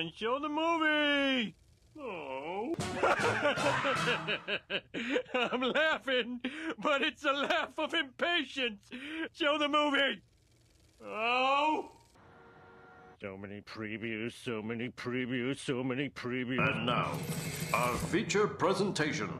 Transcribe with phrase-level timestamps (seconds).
[0.00, 1.54] on, show the movie!
[1.98, 2.74] Oh.
[5.52, 6.40] I'm laughing,
[6.78, 8.88] but it's a laugh of impatience.
[9.32, 10.22] Show the movie!
[11.04, 11.92] Oh!
[13.20, 16.66] So many previews, so many previews, so many previews.
[16.66, 17.18] And now,
[17.74, 19.30] our feature presentation.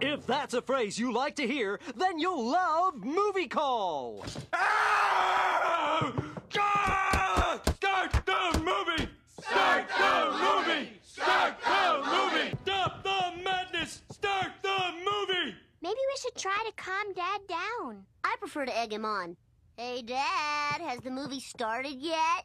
[0.00, 4.24] If that's a phrase you like to hear, then you'll love Movie Call.
[4.52, 6.12] Ah!
[6.56, 7.60] Ah!
[7.76, 9.08] Start the movie!
[9.40, 11.00] Start the movie!
[11.02, 12.56] Start the movie!
[12.62, 14.02] Stop the madness!
[14.10, 15.54] Start the movie!
[15.82, 18.04] Maybe we should try to calm Dad down.
[18.22, 19.36] I prefer to egg him on.
[19.78, 22.44] Hey, Dad, has the movie started yet?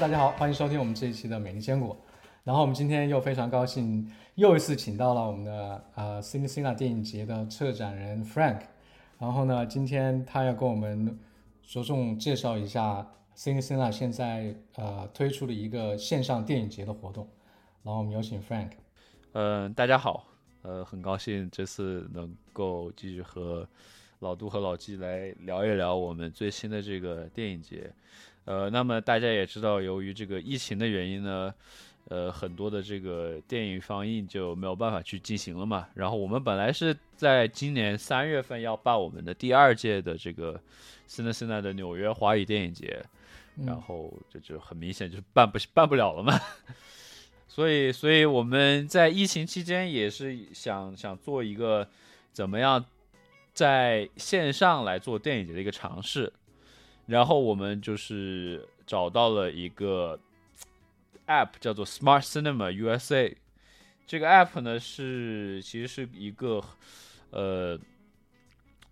[0.00, 1.94] 大家好，欢迎收听我们这一期的美丽坚果。
[2.42, 8.62] 然后我们今天又非常高兴，又一次请到了我们的呃 Cinecina 电影节的策展人 Frank。
[9.18, 11.18] 然后呢，今天他要跟我们
[11.62, 17.28] 着重介绍一下 Cinecina 现在呃推出的一个线上电影节的活动。
[17.82, 18.70] 然后我们有请 Frank。
[19.32, 20.24] 嗯，大家好，
[20.62, 23.68] 呃，很高兴这次能够继续和
[24.20, 27.92] 老杜和老纪来聊一聊我们最新的这个电影节。
[28.50, 31.54] 呃，那么大家也知道，由于这个疫情的原因呢，
[32.08, 35.86] 呃，很多的这个电影放映就没有办法去进行了嘛。
[35.94, 40.60] 然后我们本来是在今年三月份要办我们的第二届的这个
[41.06, 43.00] 斯内斯奈的纽约华语电影节，
[43.64, 46.36] 然后这就很明显就是办不办不了了嘛。
[47.46, 51.88] 所以，所以我们在疫情期间也是想想做一个
[52.32, 52.84] 怎么样
[53.52, 56.32] 在线上来做电影节的一个尝试，
[57.10, 60.16] 然后我们就是找到了一个
[61.26, 63.34] app 叫做 Smart Cinema USA，
[64.06, 66.62] 这个 app 呢是其实是一个
[67.30, 67.76] 呃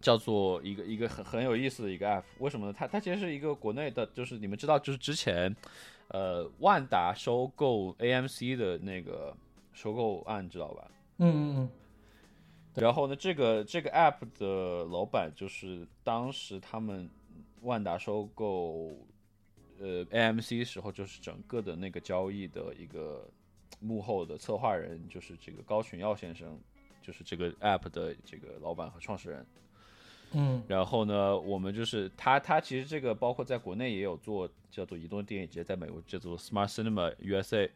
[0.00, 2.74] 叫做一个一个很很有意思的一个 app，为什么呢？
[2.76, 5.54] 它它其实是一个国内的，就是你们知道，就是之前
[6.08, 9.32] 呃万达收购 AMC 的那个
[9.72, 10.90] 收购案，知道吧？
[11.18, 11.70] 嗯嗯嗯。
[12.74, 17.08] 然后呢，这个这个 app 的老板就是当时他们
[17.62, 18.92] 万达收购
[19.80, 23.28] 呃 AMC 时候，就是整个的那个交易的一个
[23.80, 26.58] 幕后的策划人，就是这个高群耀先生，
[27.02, 29.46] 就是这个 app 的这个老板和创始人。
[30.32, 37.70] 嗯，然后呢，我们就是他，他其实这个包括在国内也有做叫做移动电影节，在美国叫做 Smart Cinema USA，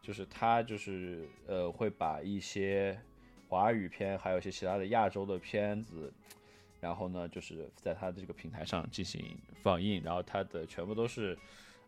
[0.00, 2.98] 就是他就是呃会把一些
[3.48, 6.10] 华语片，还有一些其他的亚洲的片子，
[6.80, 11.36] 然后呢就是在他的这个平台上进行放映，然后它的全部都是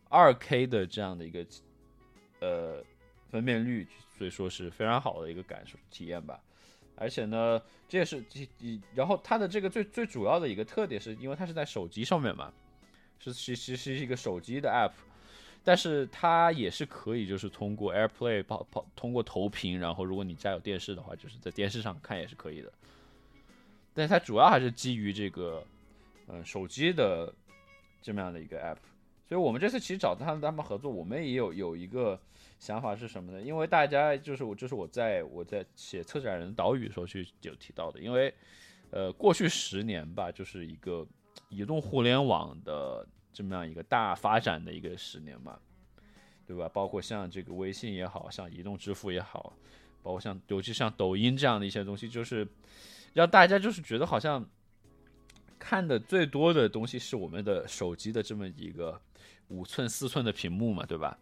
[0.09, 1.47] 二 K 的这样的一个
[2.41, 2.85] 呃
[3.29, 3.87] 分辨率，
[4.19, 6.41] 所以说是非常好的一个感受体验吧。
[6.97, 8.23] 而且呢，这也是，
[8.95, 12.53] 然后它的这个最最主要的一个特点是，因为它是在手机上面嘛，
[13.19, 14.93] 是其实是一个手机的 app，
[15.65, 22.71] 但是它也是可以就是通过 AirPlay 跑跑通过投屏，然后如果你家有电视的话，就是在电视上看也是可以的。
[23.95, 25.63] 但是它主要还是基于这个，
[26.27, 27.33] 呃，手机的
[28.03, 28.79] 这么样的一个 app，
[29.29, 32.21] 所以我们这次其实找他们他们合作，我们也有有一个。
[32.61, 33.41] 想法是什么呢？
[33.41, 38.31] 因为大家就是我，就是我在我在写策展人岛屿的时候去有提到的，因为
[38.91, 41.07] 呃过去十年吧，就是一个
[41.49, 45.59] 移动互联网的这么样一个大发展的一个十年嘛，
[46.47, 46.69] 对吧？
[46.69, 49.57] 包括像这个微信也好像移动支付也好，
[50.03, 52.47] 包括像尤其像抖音这样的一些东西，就是
[53.13, 54.49] 让大家就是觉得好像
[55.59, 59.01] 看的最多的东西是我们的手机的这么一个
[59.49, 61.19] 五寸四寸的屏幕嘛，对吧？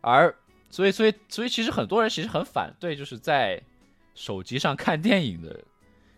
[0.00, 0.34] 而
[0.68, 3.62] 所以，所以，所以，其实很多人其实很反对，就是在
[4.14, 5.62] 手机上看电影的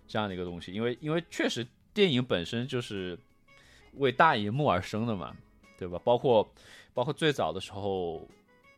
[0.09, 3.19] 这样的一个东西，因为，因为确实电影本身就是
[3.93, 5.37] 为大荧幕而生的嘛，
[5.79, 6.01] 对吧？
[6.03, 6.51] 包括，
[6.95, 8.27] 包括最早的时候，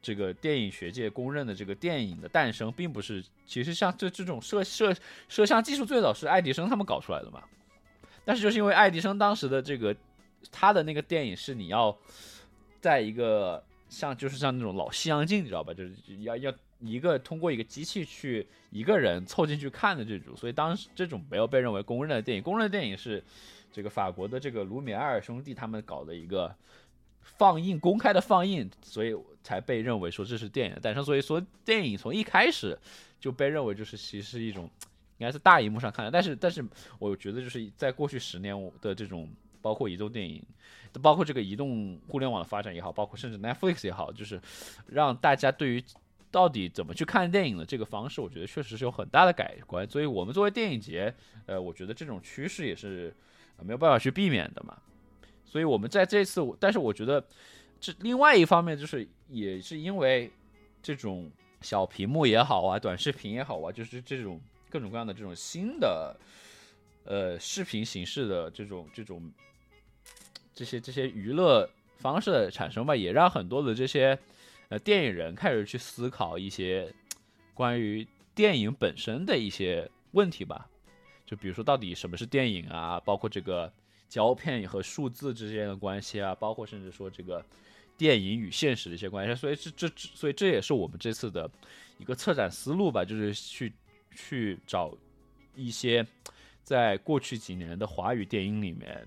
[0.08, 4.94] 这个电影学界公认的这个电影的诞生，并不是，其实像这这种摄摄
[5.28, 7.42] 摄像技术最早是爱迪生他们搞出来的嘛，
[8.24, 9.94] 但是就是因为爱迪生当时的这个
[10.50, 11.94] 他的那个电影是你要
[12.80, 13.62] 在一个。
[13.90, 15.72] 像就是像那种老西洋镜，你知道吧？
[15.72, 22.42] 就是要要一个通过一个机器去一个人凑进去看的这种，所以当时这种没有被认为公认的电影。
[22.42, 23.24] 公认的电影是
[23.72, 26.54] 这个法国的这个卢米埃尔兄弟他们搞的一个
[27.22, 29.16] 放映公开的放映，所以
[29.48, 31.02] 才被认为说这是电影的诞生。
[31.02, 32.78] 所以说电影从一开始
[33.18, 34.70] 就被认为就是其实是一种
[35.16, 36.10] 应该是大荧幕上看的。
[36.10, 36.62] 但是但是
[36.98, 39.26] 我觉得就是在过去十年的这种
[39.62, 40.44] 包括移动电影，
[41.00, 44.38] 包括这个移动互联网的发展也好，包括甚至 Netflix 也好，就是
[44.86, 45.82] 让大家对于
[46.30, 49.88] 到底怎么去看电影的这个方式，我觉得确实是有很大的改观。
[49.88, 51.12] 所以我们作为电影节，
[51.46, 53.14] 呃，我觉得这种趋势也是
[53.62, 54.76] 没有办法去避免的嘛。
[55.44, 57.26] 所以我们在这次，但是我觉得
[57.80, 60.30] 这另外一方面就是也是因为
[60.82, 61.30] 这种
[61.60, 64.40] 小屏幕也好啊，短视频也好啊，就是这种
[64.70, 66.16] 各种各样的这种新的
[67.04, 69.32] 呃视频形式的这种这种
[70.54, 74.18] 这些这些娱乐方式的产生吧，也让很多的这些
[74.68, 76.92] 呃电影人开始去思考一些
[77.54, 80.68] 关于电影本身的一些问题吧。
[81.26, 82.98] 就比如说，到底什么是电影啊？
[83.00, 83.70] 包括这个
[84.08, 87.44] 胶片和数字之间的关系啊，包括甚至说这个
[87.98, 89.34] 电影与现实的一些关系。
[89.34, 91.50] 所以这这所以这也是我们这次的
[91.98, 93.70] 一个策展思路吧，就是去
[94.14, 94.96] 去找
[95.54, 96.06] 一些
[96.62, 99.06] 在过去几年的华语电影里面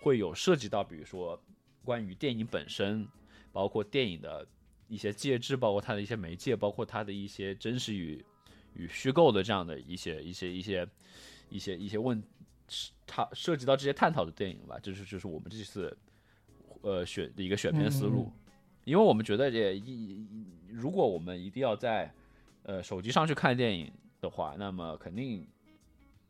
[0.00, 1.40] 会有涉及到，比如说
[1.84, 3.06] 关于电影本身，
[3.52, 4.46] 包括电影的
[4.88, 8.24] 一些介质，包括它的一些媒介，包括它的一些真实与
[8.74, 10.88] 与虚构的这样的一些一些一些
[11.50, 12.22] 一些一些问，
[13.06, 15.96] 它涉及到这些探讨的电影吧，就是就是我们这次
[16.84, 18.30] 呃选的一个选片思路，
[18.84, 20.24] 因为我们觉得也一
[20.70, 22.12] 如果我们一定要在
[22.62, 23.90] 呃手机上去看电影
[24.20, 25.46] 的话，那么肯定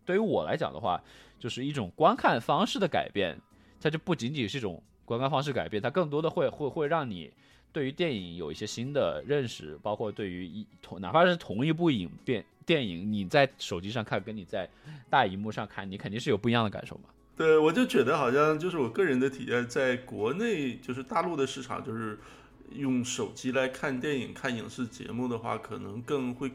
[0.04, 1.02] 对于我来讲的话，
[1.38, 3.36] 就是一种观看方式的改变，
[3.80, 7.32] 它就不仅仅是一种观看方式改变，它更多的会会会让你
[7.72, 14.68] 对于电影有一些新的认识，包括对于一同哪怕是同一部影片电影，你在手机上看跟你在
[15.10, 17.08] 大荧幕上看，你肯定是有不一样的感受嘛。
[17.36, 22.18] 对，我就觉得好像就是我个人的体验，在国内就是大陆的市场，就是
[22.70, 26.52] 用手机来看电影、看影视节目的话，可能更会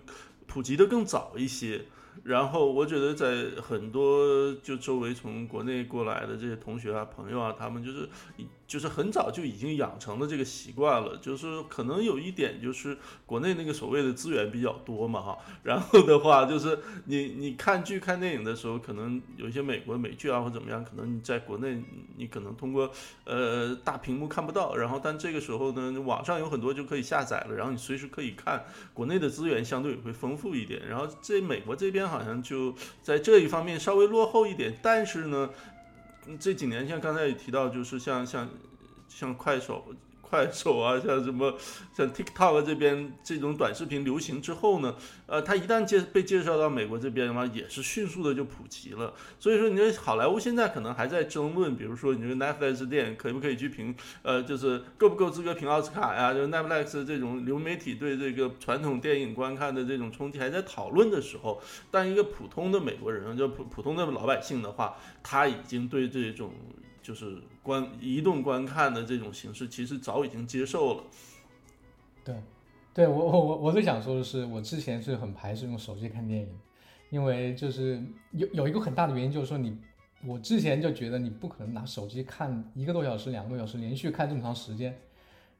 [0.47, 1.85] 普及的更早一些。
[2.23, 8.09] 然后我觉得在很多就周围从国内过来的这些同学啊、朋友啊，他们就是
[8.69, 11.17] 就是很早就已经养成了这个习惯了。
[11.17, 21.83] 就是可能有一点就是国内那个所谓的资源比较多嘛哈，然后的话就是你你看剧看电影的时候，可能有一些美国美剧啊或怎么样，可能你在国内
[22.15, 22.91] 你可能通过
[23.25, 28.63] 呃大屏幕看不到，然后但这个时候呢，网上有很多就可以下载了，然后你随时可以看。
[28.93, 35.49] 国内的资源相对也会丰富一点，然后这美国这边好像就在这一方面稍微落后一点，但是呢，
[36.37, 38.49] 这几年像刚才也提到，就是像像
[39.07, 39.95] 像快手。
[40.29, 41.57] 快手啊，像什么
[41.91, 44.95] 像 TikTok 这边这种短视频流行之后呢，
[45.25, 49.13] 呃，它一旦介被介绍到美国这边的话，也是迅速的就普及了。
[49.39, 56.33] 所以说，你这好莱坞现在可能还在争论，比如说你这个 Netflix 电影可不可以去评，呃，就是够不够资格评奥斯卡呀？
[56.33, 66.53] 就 Netflix 这种流媒体对这个传统电影观看的这种冲击还在讨论的时候，但一个普通的美国人，就普普通的老百姓的话，他已经对这种。
[67.01, 71.03] 就是观移动观看的这种形式，其实早已经接受了。
[72.23, 72.35] 对，
[72.93, 76.49] 对我我我我最想说的是，我之前是很排斥用手机看电影，
[77.09, 79.77] 因为就是有有一个很大的原因，就是说你
[80.25, 84.99] 我之前就觉得你不可能拿手机看一个多小时、两个多小时连续看这么长时间，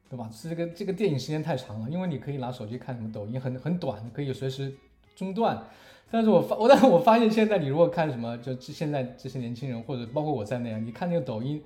[0.08, 0.30] 对吧？
[0.42, 4.72] 这个这个电影时间太长了，因为你可以拿手机看什么抖音，很很短，可以随时
[5.16, 5.66] 中断。
[6.10, 11.62] 但是我发我， 但是我发现现在你如果看什么，就现在这些年轻人或者包括我在内啊，你看那个抖音，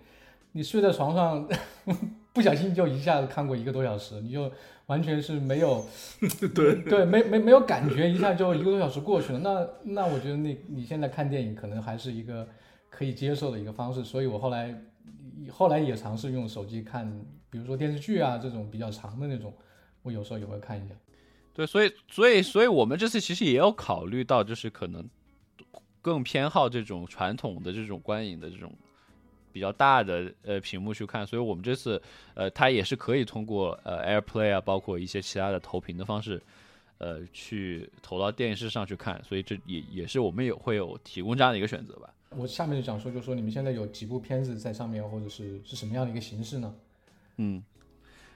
[0.52, 1.48] 你睡在床上，
[2.32, 4.50] 不小心就一下子看过一个多小时，你就
[4.86, 5.84] 完全是没有，
[6.54, 9.38] 对对，没没没有感觉，一下就一个多小时过去了。
[9.38, 12.46] 那那我觉得那你现在看电影可能还是一个
[12.90, 14.74] 可以接受的一个方式，所以我后来
[15.50, 17.08] 后来也尝试用手机看，
[17.48, 19.52] 比如说电视剧啊这种比较长的那种，
[20.02, 20.94] 我有时候也会看一下。
[21.54, 25.08] 对，所以，所以，所以我们这次其实也有考虑到，就是可能
[26.02, 28.72] 更偏好这种传统的这种观影的这种
[29.52, 32.02] 比较大的呃屏幕去看，所以我们这次
[32.34, 36.42] 呃，它也是可以通过呃 AirPlay 啊，包括一些其他的投屏的方式，
[36.98, 42.12] 呃，去投到电视上去看，所以这也也是我们也会有提供这样的一个选择吧。
[42.30, 46.74] 我下面就想说，就说你们现在有几部片子在上面，或者是是什么样的一个形式呢？
[47.36, 47.62] 嗯。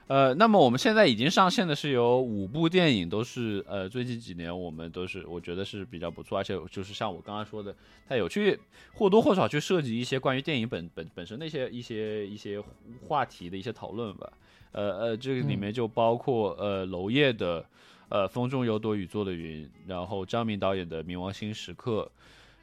[0.09, 7.75] 呃，那么我们现在已经上线的是有五部电影，都是呃最近几年我们都是我觉得是比较不错，而且就是像我刚刚说的，
[8.07, 8.59] 它有去
[8.95, 12.59] 或多或少去涉及一些关于电影本本本身的一些一些一些
[13.07, 14.33] 话题的一些讨论吧。
[14.71, 17.63] 呃呃，这个里面就包括呃娄烨的
[18.09, 22.11] 呃风中有朵雨做的云，然后张明导演的冥王星时刻，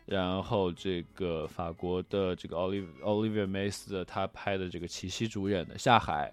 [0.07, 6.33] 然后这个法国的这个 Oliver Oliver Mays 的他拍的这个齐溪主演的下海。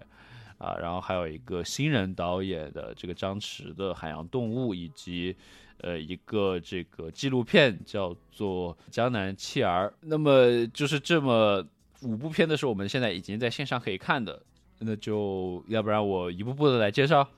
[0.58, 5.34] 啊，然后还有一个新人导演的这个张弛的《海洋动物》，以及
[5.78, 9.88] 呃一个这个纪录片叫做《江南弃儿》。
[10.00, 11.66] 那么就是这么
[12.02, 14.42] 五部片子是我们现在已经在线上可以看的，
[14.78, 17.28] 那就要不然我一步步的来介绍。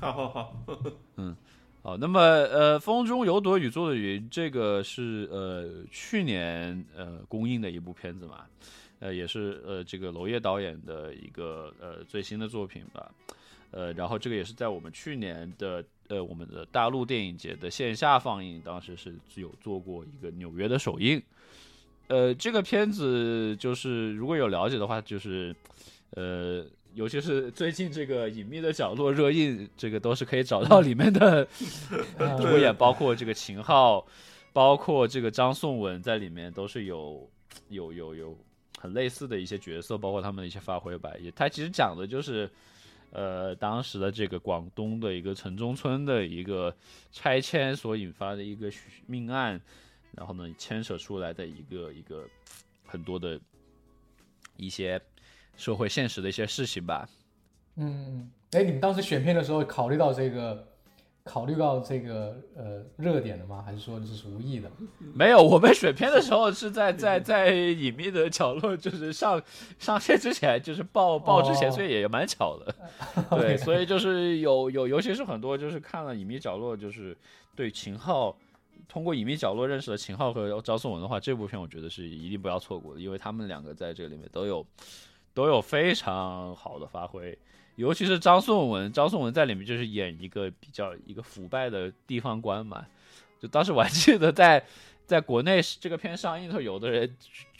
[0.00, 0.56] 好好好，
[1.16, 1.36] 嗯
[1.82, 8.44] 好，那么呃，《风中有朵雨做的云》这个是呃去年呃公映的一部片子嘛，
[9.00, 13.10] 呃也是呃这个娄烨导演的一个呃最新的作品吧，
[13.70, 21.22] 呃然后这个也是在我们去年的呃我们的大陆电影节的线下放映，当时是有做过一个纽约的首映，
[22.08, 25.54] 呃这个片子就是如果有了解的话，就是
[26.10, 26.66] 呃。
[26.94, 31.46] 尤其是最近这个隐秘的角落热映，这个都是可以找到里面的
[32.40, 34.02] 主演，包括这个秦昊，
[34.54, 37.28] 包括这个张颂文在里面都是有
[37.68, 38.38] 有有有
[38.92, 41.12] 类似的一些角色，包括他们的一些发挥吧。
[41.20, 42.50] 也他其实讲的就是，
[43.10, 46.74] 呃，当时的这个广东的一个城中村的一个
[47.10, 48.70] 拆迁所引发的一个
[49.06, 49.60] 命案，
[50.12, 52.28] 然后呢牵扯出来的一个一个
[52.84, 53.40] 很多的
[54.56, 55.00] 一些。
[55.58, 57.08] 社会现实的一些事情吧。
[57.76, 60.68] 嗯，哎，你们当时选片的时候考虑到这个，
[61.26, 63.60] 考虑到这个呃热点的吗？
[63.60, 64.70] 还是说这是无意的？
[65.12, 69.42] 没有，我们选片的时候是在 在 在隐秘的角落，就是上
[69.78, 72.74] 上线之前，就是报报之前，所以也蛮巧的。
[73.30, 77.16] 对，所以就是有有，尤其是很多就是看了隐秘角落，就是
[77.56, 78.34] 对秦昊
[78.88, 84.64] 通过隐秘角落认识了秦昊和张颂文的话，这部片我觉得是一定不要错过的，因为他们两个在这里面都有。
[85.34, 87.38] 都有非常好的发挥，
[87.76, 92.84] 尤其是张颂文，张颂文在里面就是演一个比较一个腐败的地方官嘛。
[93.38, 94.64] 就当时我还记得在
[95.06, 97.16] 在国内这个片上映的时候，有的人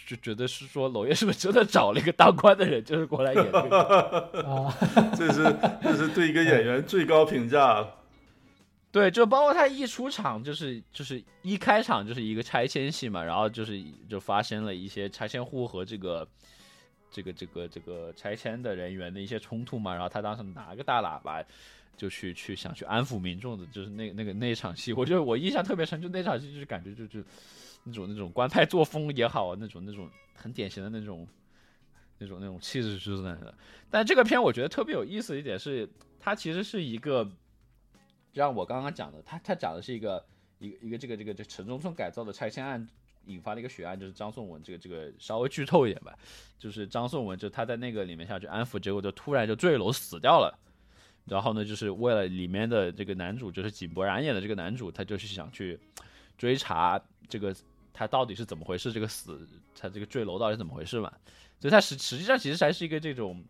[0.06, 3.78] 就觉得是说娄烨是不是真的找了一个当官的人，就是过来演这个
[4.48, 4.74] 啊？
[5.14, 7.86] 这是这是对一个演员最高评价。
[8.90, 16.26] 对，就包括他一出场就是就是一开场就是一个拆迁戏嘛，然后就是就发生了一些拆迁户和这个。
[17.16, 21.42] 这个这个这个拆迁的人员的一些冲突嘛，然后他当时拿个大喇叭，
[21.96, 27.24] 就去去想去安抚民众的，就是那那个那场戏，我觉得我印象特别深，就那场戏就是感觉就就
[27.84, 31.26] 那种那种官派作风也好，那种那种很典型的那种
[32.18, 33.54] 那种那种气质就是那样的。
[33.88, 35.88] 但这个片我觉得特别有意思一点是，
[36.20, 37.24] 它其实是一个，
[38.30, 40.22] 就像我刚刚讲的，它它讲的是一个
[40.58, 42.86] 一个一个这个这个这城中村改造的拆迁案。
[43.26, 46.14] 引发了一个血案就是张颂文这个这个稍微剧透一点吧，
[46.58, 50.58] 就是张颂文就他在那个里面下去安抚，结果就突然就坠楼死掉了。
[51.24, 55.76] 然后呢，就是为了里面的这个男主，就是井柏然演的这个男主，他就是想去
[56.38, 57.52] 追查这个
[57.92, 59.44] 他到底是怎么回事，这个死
[59.76, 61.12] 他这个坠楼到底是怎么回事嘛？
[61.58, 63.42] 所以他实实际上其实还是一个这种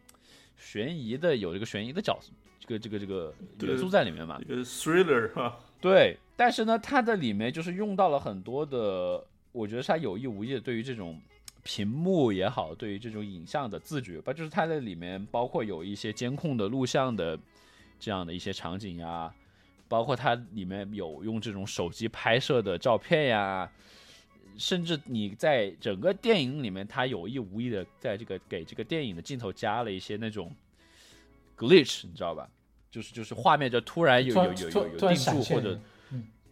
[0.57, 2.19] 悬疑的，有这个悬疑的角，
[2.61, 4.39] 这个这个这个元素在里面嘛。
[4.41, 5.61] 一个 thriller 哈。
[5.79, 9.23] 对，但是呢，它的里面就是用到了很多的。
[9.57, 11.19] 我觉得他有意无意的对于这种
[11.63, 17.39] 屏幕也好，对于这种影像的自觉吧，就是它在里面包括有一些监控的录像的
[17.99, 19.33] 这样的一些场景呀，
[19.89, 23.73] 包括它里面有用这种手机拍摄的照片呀，
[24.59, 30.55] 甚至你在整个电影里面，他有意无意的在这个给这个电影的镜头加了一些那种
[31.57, 32.47] glitch，你知道吧？
[32.91, 35.81] 就是就是画面就突然有有有有有定住或者。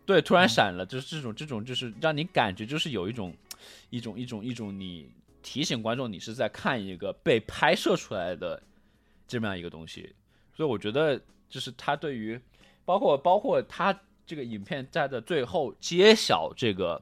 [0.06, 3.34] 对，突然闪了，就是这种这种，就是让你感觉就是有一种，
[3.88, 5.10] 一种一种一种，你
[5.42, 8.62] 提醒观众你是在看一个被拍摄出来的
[9.26, 10.14] 这么样一个东西，
[10.54, 11.18] 所以我觉得
[11.48, 12.38] 就是他对于，
[12.84, 17.00] 包括包括他这个影片在的最后揭晓这个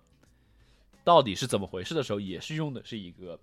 [1.03, 3.37] 到底是怎么回事的时候，也是用的是一个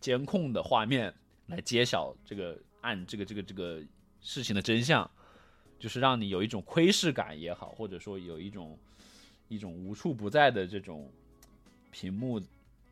[0.00, 1.14] 监控的画面
[1.46, 3.80] 来揭晓这个案这个这个这个
[4.20, 5.10] 事情的真相，
[5.78, 8.78] 就是让你有一种窥视感也好，或者说有一种。
[9.48, 11.10] 一种无处不在的这种
[11.90, 12.38] 屏幕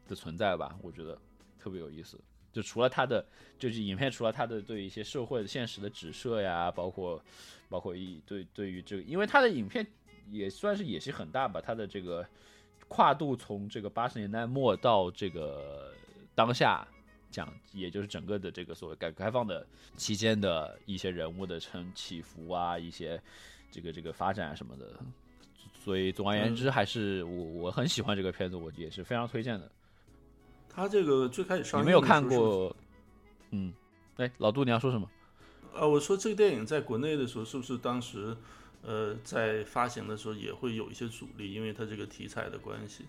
[0.09, 1.19] 的存在吧，我觉得
[1.59, 2.19] 特别有意思。
[2.53, 3.23] 就除了它的，
[3.59, 7.23] 就是影片除了它的对一些社会的现实的指涉呀，包括
[7.69, 9.87] 包括一对对于这个，因为它的影片
[10.31, 12.27] 也算是野心很大吧，它的这个
[12.89, 15.93] 跨度从这个八十年代末到这个
[16.35, 16.89] 当下
[17.31, 19.67] 讲，也就是整个的这个所谓改革开放的
[19.99, 23.21] 期间的一些人物的成起伏啊，一些
[23.71, 24.99] 这个这个发展啊什么的。
[25.87, 29.71] 所以总而言之，还是我我很喜欢这个片子，我也是非常推荐的。
[30.69, 32.75] 他这个最开始上映，你没有看过？
[33.53, 33.73] 嗯，
[34.17, 35.09] 哎，老杜，你要说什么？
[35.73, 38.37] 呃，我说这个电影在国内的时候，是不是当时
[38.83, 43.05] 呃在发行的时候也会有一些阻力，因为它这个题材的关系？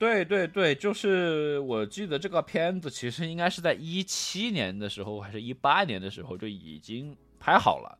[0.00, 7.96] 对对对，就是我记得这个片子其实应该是在一七年的时候，还是一八年的时候就已经拍好了。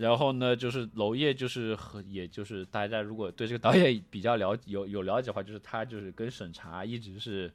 [0.00, 7.52] 然后呢，就是娄烨，就是和也就是大家如果对这个导演比较了有有了解的话，就是他就是跟审查一直是，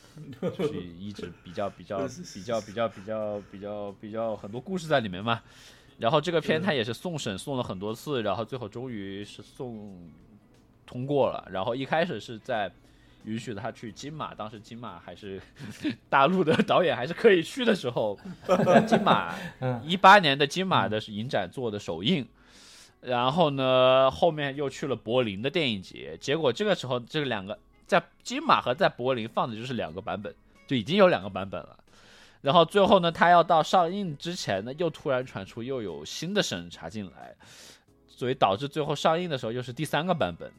[0.40, 5.42] 就是一直比较比较 比较比较比较比较比较很多故事在里面嘛。
[5.98, 10.10] 然后这个片他也是送审送了很多次，然后最后终于是送
[10.86, 11.46] 通过了。
[11.52, 12.72] 然后一开始是在
[13.24, 15.40] 允许他去金马，当时金马还是
[16.08, 22.26] 大陆的导演还是可以去的时候，在金马 嗯一八年的金马的影展做的首映。
[23.00, 30.32] 然后呢，后面又去了柏林的电影节，结果这个时候这两个在金马和在柏林放的就是两个版本，
[30.68, 31.76] 就已经有两个版本了。
[32.42, 37.34] 然后最后呢，他要到上映之前呢，又突然传出又有新的审查进来，
[38.06, 40.52] 所以导致最后上映的时候又是第三个版本。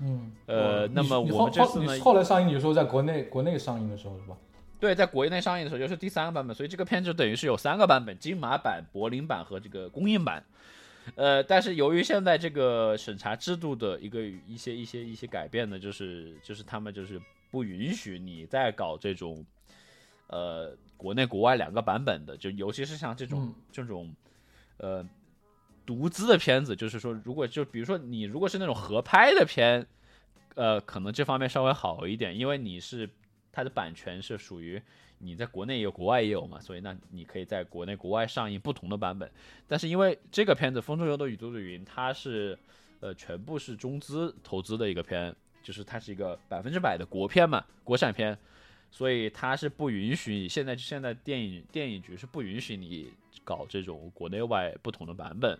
[0.00, 4.36] 嗯，呃，那么我们这次呢后后你，后来上映，你说在国内国内上映的时候是吧？
[4.80, 10.44] 对，在国内上映的时候就是第三个版本，所以这个片就等于是有三个版本：金马版、柏林版和这个公映版。
[11.16, 19.44] 呃，但是由于现在这个审查制度的一个一些一些一些改变呢，就是就是他们就是不允许你再搞这种，
[20.26, 24.14] 呃，国内国外两个版本的，就尤其是像这种、嗯这种，
[24.76, 25.04] 呃，
[25.88, 29.86] 独资的片子，就是说，如果就比如说你如果是那种合拍的片，
[30.54, 33.08] 呃，可能这方面稍微好一点，因为你是
[33.50, 34.82] 它的版权是属于
[35.16, 39.30] 你在国内也有，国外也有嘛，所以那你可以在国内国外上映不同的版本。
[39.66, 42.58] 但是因为这个片子《风中有朵雨都是云》，它是
[43.00, 48.36] 呃全部是中资投资的一个片，就是它是一个百分之百的国片嘛，国产片，
[48.90, 53.10] 所以它是不允许你现在现在电影电影局是不允许你
[53.42, 55.58] 搞这种国内外不同的版本。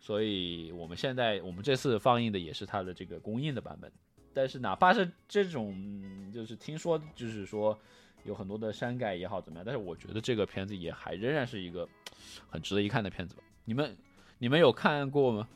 [0.00, 3.92] 所以我们现在我们这次放映的也是它的这个公映的版本，
[4.32, 7.78] 但是哪怕是这种，嗯就是听说就是说
[8.24, 11.86] 有很多的删改也好怎么样，但是我觉得这个片子也还仍然是一个
[12.48, 13.42] 很值得一看的片子吧。
[13.64, 13.96] 你们
[14.38, 15.46] 你们有看过吗？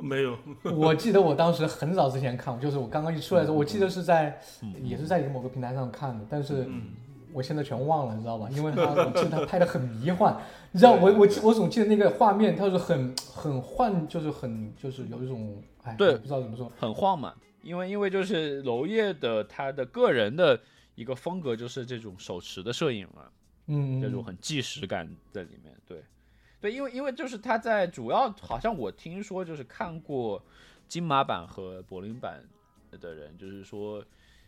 [0.00, 0.38] 没有，
[0.76, 4.40] 我记得我当时很早之前看，就是我刚刚一出来的时候，我记得是在
[4.84, 6.92] 也是在一个某个平台上看的，但是嗯
[7.34, 8.48] 我现在全忘了，你知道吧？
[8.52, 20.58] 因为他 我记得他拍的很迷幻，你知道我我我总记得那个画面，他是很很幻，就是很就是有一种哎，对不知道怎么说，很晃嘛，因为因为就是娄烨的他的个人的
[20.94, 23.24] 一个风格就是这种手持的摄影嘛，
[23.66, 25.74] 嗯，这种很纪实感在里面。
[25.84, 26.02] 对，
[26.60, 30.40] 对，因为因为就是他在主要好像我听说就是看过
[30.86, 32.40] 金马版和柏林版
[33.00, 34.04] 的人，就是说，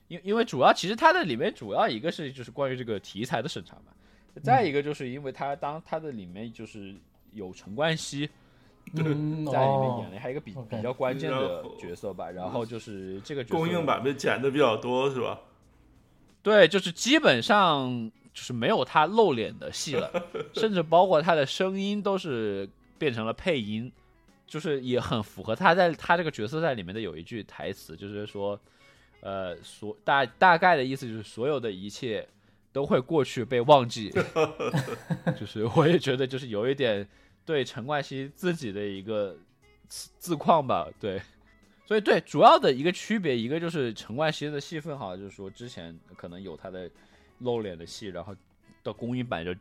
[0.08, 3.92] 因因为主要其实它的里面主要一个是就是关于这个题材的审查嘛，
[4.42, 6.94] 再一个就是因为他当他的里面就是
[7.32, 8.28] 有陈冠希
[8.94, 15.40] 嗯 在里面哦演了还有一个比比较关键的角色吧，然后就是这个角色公映版被剪的比较多是吧？
[16.42, 20.08] 对，就是基本上就是没有他露脸的戏了，
[20.54, 23.90] 甚至包括他的声音都是变成了配音，
[24.46, 28.56] 就是也很符合他在他这个角色在里面的有一句台词，就是说，
[29.26, 32.24] 呃，所大大概的意思就是所有的一切
[32.72, 34.12] 都会过去被忘记，
[35.36, 37.04] 就是我也觉得就是有一点
[37.44, 39.36] 对陈冠希自己的一个
[39.88, 41.20] 自自况吧，对。
[41.84, 46.88] 所以对主要的一个区别，一个就是陈冠希的戏份好像就是说之前可能有他的
[47.40, 48.32] 露脸的戏，然后
[48.84, 49.52] 到公映版就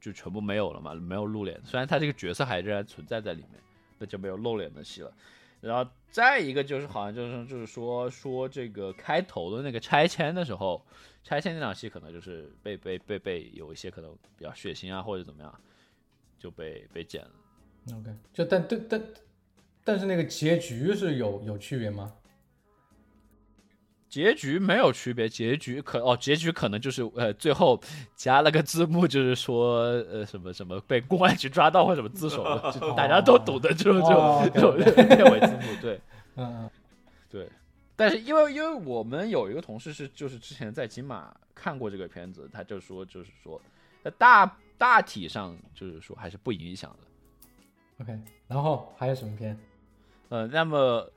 [0.00, 1.60] 就全部没有了嘛，没有露脸。
[1.64, 3.60] 虽然他这个角色还仍然存在在里面，
[3.98, 5.12] 那就没有露脸的戏了。
[5.60, 10.84] 然后再一个就是好像就是就是说说这个开头的那个拆迁的时候，
[11.22, 15.60] 拆迁那场戏可能就是被被被被有一些可能比较血腥啊或者怎么样，
[16.38, 17.30] 就被被剪了。
[17.94, 19.02] OK，就但但但
[19.84, 22.14] 但是那个结局是有有区别吗？
[24.10, 27.80] 结局没有区别，结局可哦，结局可能就是呃，最后
[28.16, 36.00] 加了个字幕，就是说呃什么什么被公安局抓到或什么自首了，就大家都懂的这种这哦种这种片尾字幕，对
[36.36, 36.68] 嗯
[37.30, 37.48] 对。
[37.94, 43.60] 但是因为因为我们有一个同事是就是之前在金马看过这个片子，他就说就是说，
[44.02, 48.02] 在大大体上就是说还是不影响的。
[48.02, 48.18] ，OK，
[48.48, 49.56] 然后还有什么片？
[50.30, 51.12] 呃，那么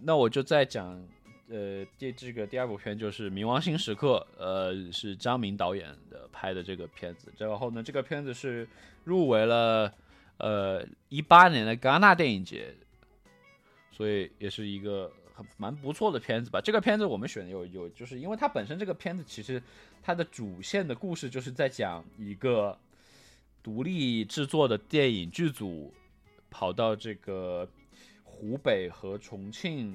[0.00, 1.00] 那我就再讲，
[1.48, 7.32] 呃，第这个第二部片就是《冥王星时刻》，呃，是张明导演的拍的这个片子。
[7.36, 8.66] 然后呢，这个片子是
[9.04, 9.92] 入围了
[10.38, 12.74] 呃一八年的戛纳电影节，
[13.90, 16.60] 所以也是一个很蛮不错的片子吧。
[16.62, 19.62] 这个片子我们选的有有，就是因为它本身这个片子其实
[20.02, 22.78] 它的主线的故事就是在讲一个
[23.62, 25.92] 独立制作的电影剧组
[26.50, 27.68] 跑到这个
[28.22, 29.94] 湖北和重庆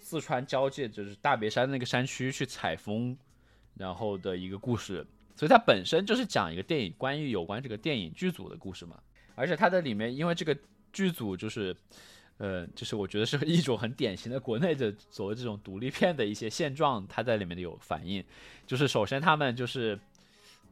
[0.00, 3.16] 四川交界就是大别山那个山区去采风，
[3.74, 8.98] 然后的一个故事，所以它本身就是讲一个电影关于有关这个电影剧组的故事嘛。
[9.34, 10.56] 而且它的里面，因为这个
[10.92, 11.74] 剧组就是，
[12.38, 18.22] 呃，就是我觉得是一种很典型的国内的所谓这种独立片的一些现状，它在里面的有反映。
[18.66, 19.98] 就是首先他们就是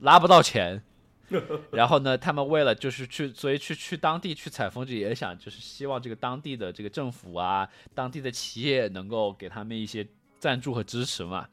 [0.00, 0.82] 拉不到钱，
[1.72, 10.06] 然后呢，他们为了就是去，所以去去当地去采风，就也想就是希望这个当地的这个政府啊，当地的企业能够给他们一些
[10.38, 11.48] 赞助和支持嘛。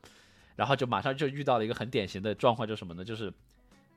[0.56, 3.04] 然后就马上就遇到了一个很典型的状况，就是什么呢？
[3.04, 3.34] 就是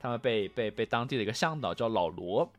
[0.01, 2.53] 他们被被被当地的一个向导叫老罗，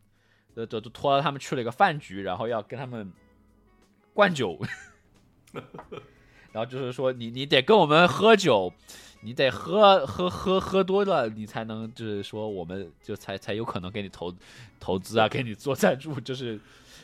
[0.56, 3.12] 呃，就就拖了他们去了一个饭局，然后要跟他们
[4.14, 4.58] 灌酒，
[6.54, 8.74] 然后就是说你你得跟我们喝酒，
[9.22, 14.34] 你得喝喝喝喝多了，你才能就是说我们就才才有可能给你投
[14.80, 16.60] 投资啊，给你做赞助，就是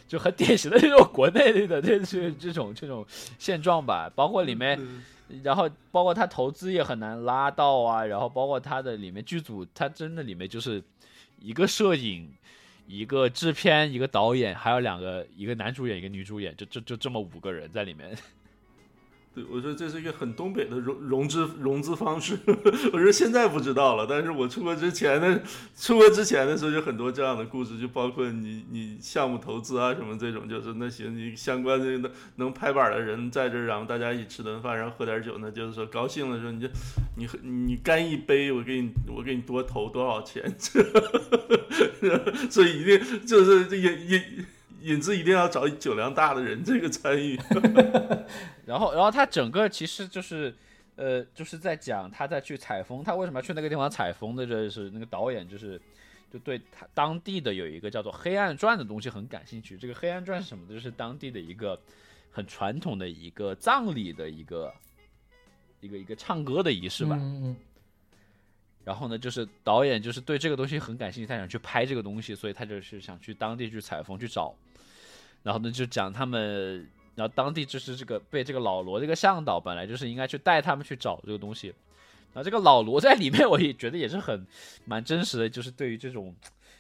[0.08, 3.06] 就很典型的这种国内的这这这种这种
[3.39, 4.80] 现状吧，包括里面。
[5.41, 10.80] 然后包括他投资也很难拉到啊，然后包括他的里面剧组，他真的里面就是
[11.39, 12.32] 一个摄影、
[12.86, 18.15] 一个制片、一个导演，还有两个一个男主演、一个女主演，就就就这么五个人在里面。
[19.35, 22.39] 对，我说这是一个很东北的融融资融资方式。
[22.93, 25.43] 我说现在不知道了，但是我出国之前的
[25.75, 36.69] 出国之前的时候，就很多这样的故事，就包括你你项目投资啊什么这种，就是那行你相关的能能拍板的人在这儿，然后大家一起吃顿饭，然后喝点酒，那就是说高兴的时候，你就
[37.17, 40.49] 你你干一杯，我给你我给你多投多少钱，
[42.49, 44.23] 所以一定就是这也也
[44.85, 47.39] 引引子一定要找酒量大的人这个参与。
[48.65, 50.55] 然后，然后他整个其实就是，
[50.95, 54.45] 呃，就是在讲他在去采风，他为什么要去那个地方采风的？
[54.45, 55.81] 这是那个导演就是，
[56.31, 59.77] 就对他当地的有一个叫做《黑暗传》的东西很感兴趣。
[59.77, 60.67] 这个《黑暗传》是什么？
[60.71, 61.79] 就是当地的一个
[62.31, 64.73] 很传统的一个葬礼的一个
[65.81, 67.17] 一个一个唱歌的仪式吧。
[67.19, 67.55] 嗯嗯
[68.83, 74.55] 然后呢，就是导演就是对这个东西很感兴趣，他想去拍这个东西，所以他就是想去当地去采风去找。
[75.45, 81.67] 然后呢，就讲他们，然后当地就是这个被这个老罗这个向导本来就是应该去带他们去找这个东西。
[82.34, 84.43] 然后这个老罗在里面，我也觉得也是很
[84.86, 86.36] 蛮真实的，就是对于这种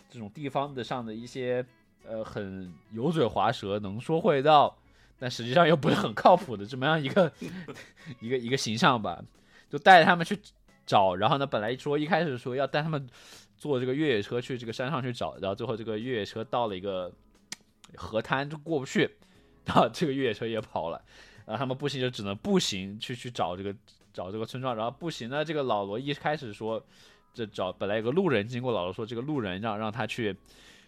[0.09, 1.63] 这种地方的上的一些
[2.07, 4.75] 呃很油嘴滑舌、能说会道，
[5.19, 7.31] 但实际上又不是很靠谱的这么样一个
[8.19, 9.23] 一个一个形象吧，
[9.69, 10.39] 就带着他们去
[10.87, 11.13] 找。
[11.15, 13.07] 然后呢，本来说一开始说要带他们
[13.57, 17.13] 坐这个越野车去这个山上去找，然后最后这个越野车到了一个
[17.95, 19.09] 河滩就过不去，
[19.65, 21.01] 然后这个越野车也跑了，
[21.45, 23.73] 然后他们步行就只能步行去去找这个
[24.13, 26.83] 找这个村庄，然后步行呢，这个老罗一开始说，
[27.33, 30.35] 这找本来有个路人经过，老罗说这个路人让让他去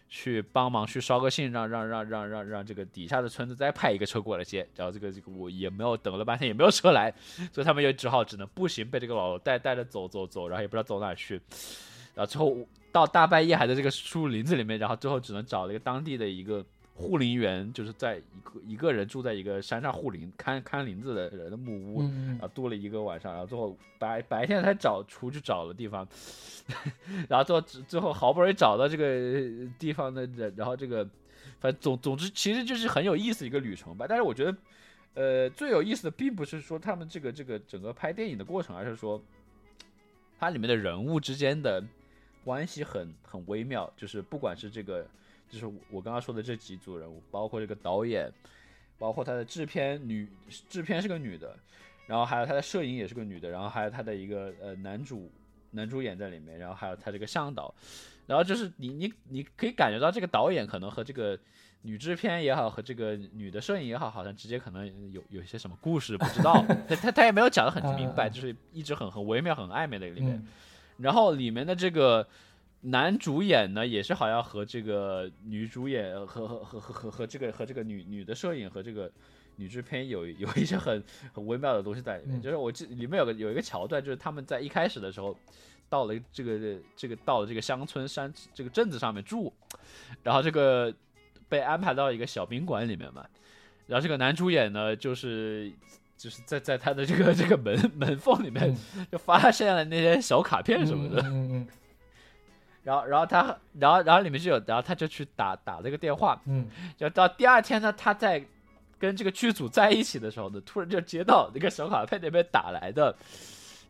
[0.09, 7.13] 去帮忙去捎个信，让让让让让让这个底下的村子再派一个车过来接，然后这个这个我也没有等了半天也没有车来，
[7.51, 11.41] 所以他们就只好只能步行被这个老罗带带着走走走，然后也不知道走哪去，
[12.13, 12.57] 然后最后
[12.91, 16.65] 到大半夜还在这个树林子里面，然后最后只能找了一个当地的一个。
[16.99, 26.07] 护林员就是在一个一个人住在一个山上护林看看林子的人的木屋，嗯然后度了一个晚上，然后最后白白天才找出去找了地方，
[27.29, 31.07] 然后最后最后好不容易找到这个地方的人，然后这个
[31.59, 34.07] 反正总总之其实就是很有意思一个旅程吧。
[34.09, 34.57] 但是我觉得，
[35.13, 39.21] 呃，最有意思的并不是说他们这个这个整个拍电影的过程，而是说
[40.39, 41.83] 它里面的人物之间的
[42.43, 45.05] 关系很很微妙，就是不管是这个。
[45.49, 48.31] 就是我刚刚说的这几组人物，包括这个导演，
[48.97, 50.27] 包括他的制片女，
[50.69, 51.55] 制片是个女的，
[52.05, 55.31] 然后还有他的摄影也是个女的，然后还有他的一个呃男主
[55.71, 57.73] 男主演在里面，然后还有他这个向导，
[58.25, 61.39] 然后就是你你你可以感觉到这个导演可能和这个
[61.83, 70.47] 女制片也好，和这个女的摄影也好，好像直接可能有有一些什么故事不知道， 他他他也没有讲得很明白，就是一直很很微妙很暧昧的里面，嗯。
[70.97, 72.27] 然后里面的这个。
[72.81, 79.11] 男主演呢，也是好像和这个女主演和和和和和和这个和这个女女的摄影和这个
[79.55, 82.39] 女制片有有一些很很微妙的东西在里面。
[82.39, 85.35] 嗯就是我记里面有个有一个桥段，就是他们在一开始的时候
[85.89, 89.51] 到了这个这个到了这个乡村山这个镇子上面住，
[90.23, 90.93] 然后这个
[91.49, 93.25] 被安排到一个小宾馆里面嘛，
[93.87, 95.71] 然后这个男主演呢就是。
[96.17, 98.75] 就是在在他的这个这个门门缝里面，
[99.11, 101.67] 就发现了那些小卡片什么的，嗯嗯
[102.87, 106.65] 然后，然后他，然后，然后里面就有，然后他就去打打这个电话，嗯。
[106.97, 108.41] 就到第二天呢，他在
[108.97, 113.13] 跟这个剧组在一起的时候呢，突然就接到那个小卡佩那边打来的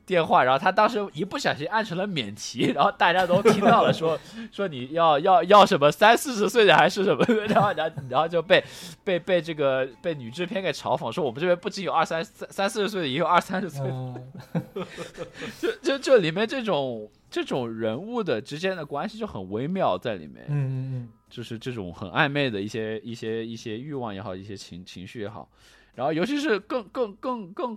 [0.03, 4.17] 电话，然后他当时一不小心按成了免提，然后大家都听到了说
[4.51, 8.63] 说你要要要什么三四十岁的还是什么，然后然后然后就被
[9.03, 14.27] 被被这个被女制片给嘲讽说我们这边不仅有二三三三四十岁的，也有二三十岁的，嗯。
[15.61, 21.09] 就就就里面这种这种人物的之间的关系就很微妙在里面，嗯嗯嗯。
[21.29, 25.49] 就是这种很暧昧的一些一些一些欲望也好，一些情情绪也好，
[25.93, 27.75] 然后尤其是更更更更，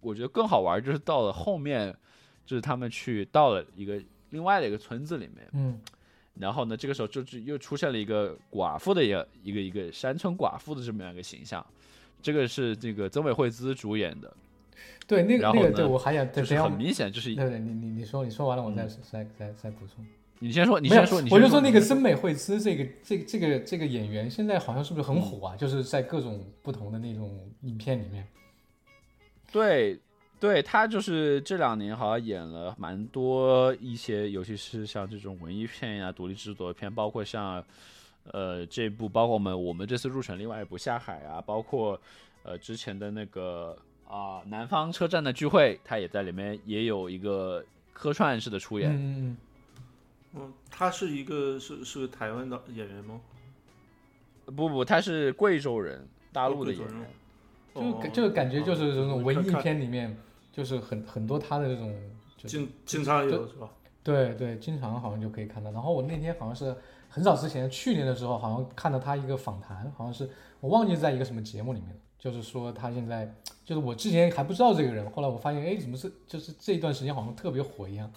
[0.00, 1.92] 我觉得更好玩，就是到了后面，
[2.46, 5.80] 就是他们去到了一个另外的一个村子里面，嗯。
[6.34, 11.64] 然后呢，这个时候就是又出现了一个寡妇的一个一个一个山村寡妇的这么样一个形象，
[12.22, 14.51] 这个是这个曾美惠子主演的，嗯，
[15.12, 20.02] 对，那个那个对我还想对，就是很明显就是对对，你你你说你说完了，我再嗯再再再补充。
[20.38, 25.54] 你先说，你先说，你我就说说那个森美惠兹这个这个这个这个演员现在好像是不是很火啊？
[25.54, 28.26] 就是在各种不同的那种影片里面。
[29.52, 30.00] 对，
[30.40, 37.62] 对他就是这两年好像演了蛮多一些，尤其是像这种文艺片呀、独立制作片，包括像
[38.32, 42.00] 呃这部，包括我们我们这次入选另外一部《下海》啊，包括
[42.42, 43.76] 呃之前的那个
[44.12, 48.90] 啊、南方车站的聚会，他也在里面也有一个客串式的出演。
[48.92, 49.36] 嗯嗯
[50.34, 53.18] 嗯，他是一个是是个台湾的演员吗？
[54.44, 57.10] 不不，他是贵州人，大陆的演员。
[57.74, 60.14] 嗯，就哦感觉就是这种文艺片里面，
[60.52, 61.90] 就是很很多他的这种，
[62.36, 63.70] 就经经常有是吧？
[64.02, 65.70] 对对，经常好像就可以看到。
[65.72, 66.76] 然后我那天好像是
[67.08, 70.28] 很早之前，去年的时候，好像看到他一个访谈，好像是
[70.60, 73.28] 我忘记在一个什么节目里面了，就是说他现在
[73.64, 78.08] 就是我之前还不知道这个人，后来我发现，哎，怎么是就是这一段时间好像特别火一样。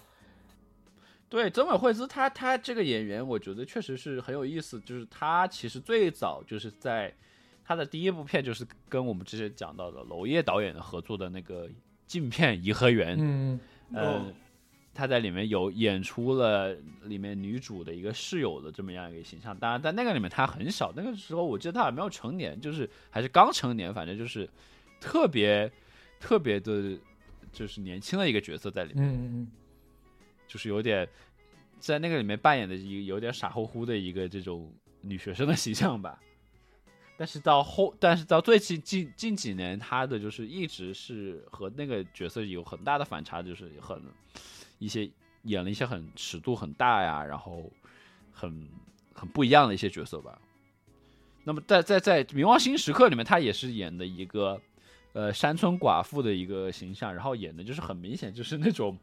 [1.27, 4.79] 对，曾美惠子他他这个演员，我觉得确实是很有意思。
[4.81, 7.11] 就是他其实最早就是在
[7.63, 11.67] 他的第一部片，就是跟我们之前讲到的娄烨导演的合作的那个
[12.05, 13.17] 镜片《颐和园》。
[13.19, 13.59] 嗯
[13.91, 14.31] 嗯，
[14.95, 19.55] 她在里面有演出了里面女主的一个室友的这么样一个形象。
[19.55, 24.49] 当然，在那个里面她很小，那个时候我记得她还没有成年，就是还是刚成年，反正就是
[24.99, 25.71] 特别
[26.19, 26.97] 特别的，
[27.51, 29.03] 就是年轻的一个角色在里面。
[29.03, 29.47] 嗯嗯
[30.47, 31.05] 就是有点
[31.79, 36.21] 在那个里面扮演的一个有点傻乎乎的一个这种女学生的形象吧。
[37.17, 43.99] 但是到后，但是到最近近近几年，她的就是一直是和那个角色有很大的反差，就是很
[44.79, 45.09] 一些
[45.43, 47.71] 演了一些很尺度很大呀，然后
[48.31, 48.67] 很
[49.13, 50.39] 很不一样的一些角色吧。
[51.43, 54.59] 那么在在在《冥王星时刻》里面，他也是演的一个
[55.13, 58.97] 呃山村寡妇的一个形象，然后演的就是很明显就是那种。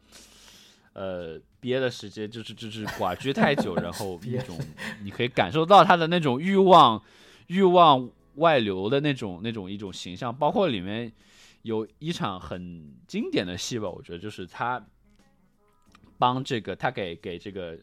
[0.95, 4.55] 呃，憋的时间就是就是寡居太久，然后 一种
[5.01, 7.03] 你可以感受到他的那种欲望，
[7.47, 11.11] 欲望外流的那种那种一种形象，包括里面
[11.63, 14.85] 有一场很经典的戏吧，我觉得就是他
[16.23, 17.77] 帮这个他给给这个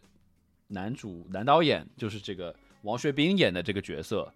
[0.68, 4.32] 男主男导演就是这个王学兵演的这个角色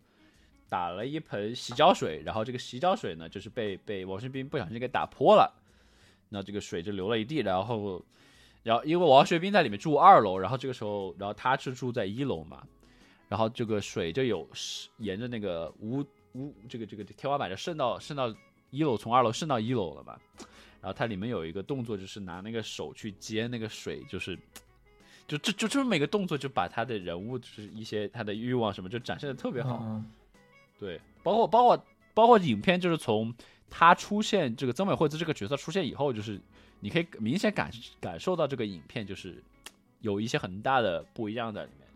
[0.68, 5.50] 打了一盆洗脚水，然后这个洗脚水呢就是被被王学兵不小心给打泼了，
[6.28, 8.04] 那这个水就流了一地，然后。
[8.62, 12.66] 然后因为王学兵在里面住二楼，然后这个时候，然后他是住在一楼嘛，
[13.28, 14.48] 然后这个水就有
[14.96, 18.34] 沿着那个屋屋这个这个天花板就渗到渗到
[18.70, 20.18] 一楼，从二楼渗到一楼了嘛。
[20.84, 24.38] 然后它里面有一个动作，就是拿那个手去接那个水，就是
[25.26, 29.78] 就就就这么一个动作，就把他的人物就是一些他的欲望什么就展现的特别好。
[29.80, 30.04] 嗯
[30.78, 33.34] 对，包括包括包括影片，就是从
[33.70, 36.38] 他出现这个曾美惠子这个角色出现以后，就是
[36.80, 39.42] 你可以明显感感受到这个影片就是
[40.02, 41.88] 有一些很大的不一样在里面。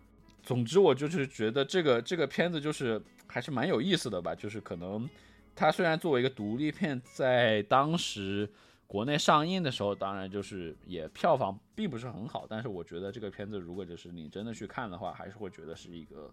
[0.43, 5.07] 总之，我就是觉得这个这个片子就是还是蛮有意思的吧，就是可能
[5.55, 8.49] 它虽然作为一个独立片，在当时
[8.89, 16.33] 国内上映的时候，当然就是也票房并不是很好，但是我觉得这个片子如果就是你真的去看的话，还是会觉得是一个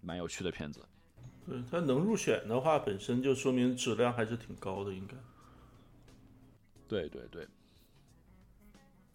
[0.00, 0.80] 蛮有趣的片子。
[1.44, 5.16] 对，它能入选的话，本身就说明质量还是挺高的，应该。
[6.86, 7.46] 对对对，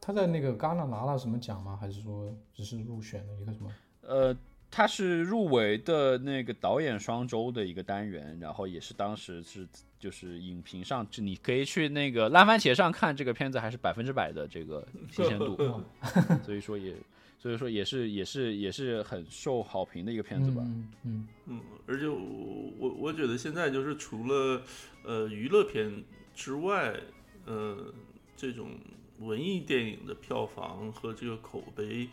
[0.01, 1.77] 他在那个戛纳拿了什么奖吗？
[1.79, 3.71] 还是说只是入选了一个什么？
[4.01, 4.35] 呃，
[4.71, 15.57] 他是入围的那个导演双周的一个单元，然后也是当时是就是影评上，就你可以去那个烂番茄上看这个片子，还是百分之百的这个新鲜度，
[16.43, 16.93] 所以说也
[17.37, 20.61] 所以说也是也是也是很受好评的一个片子吧。
[20.65, 24.61] 嗯嗯嗯，而且我我我觉得现在就是除了
[25.03, 26.99] 呃娱乐片之外，
[27.45, 27.93] 呃
[28.35, 28.71] 这种
[29.19, 32.09] 文艺电影的票房和这个口碑，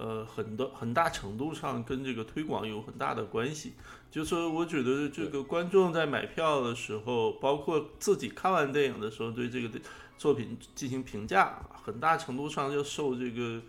[0.00, 3.72] 呃，很多很大程度上跟这个推广有很大的关系。
[4.10, 9.78] 就是说我觉得这个观众在买票的时候，包括自己看完电影的时候，对这个
[10.16, 13.60] 作品进行评价，很大程度上要受这个。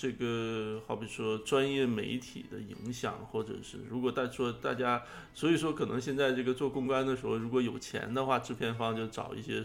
[0.00, 5.02] 这个好比说专业媒体的影响，或者是如果大说大家，
[5.34, 9.64] 所以说可能现在这个做公关的时候，如果有钱的话，制片方就找一些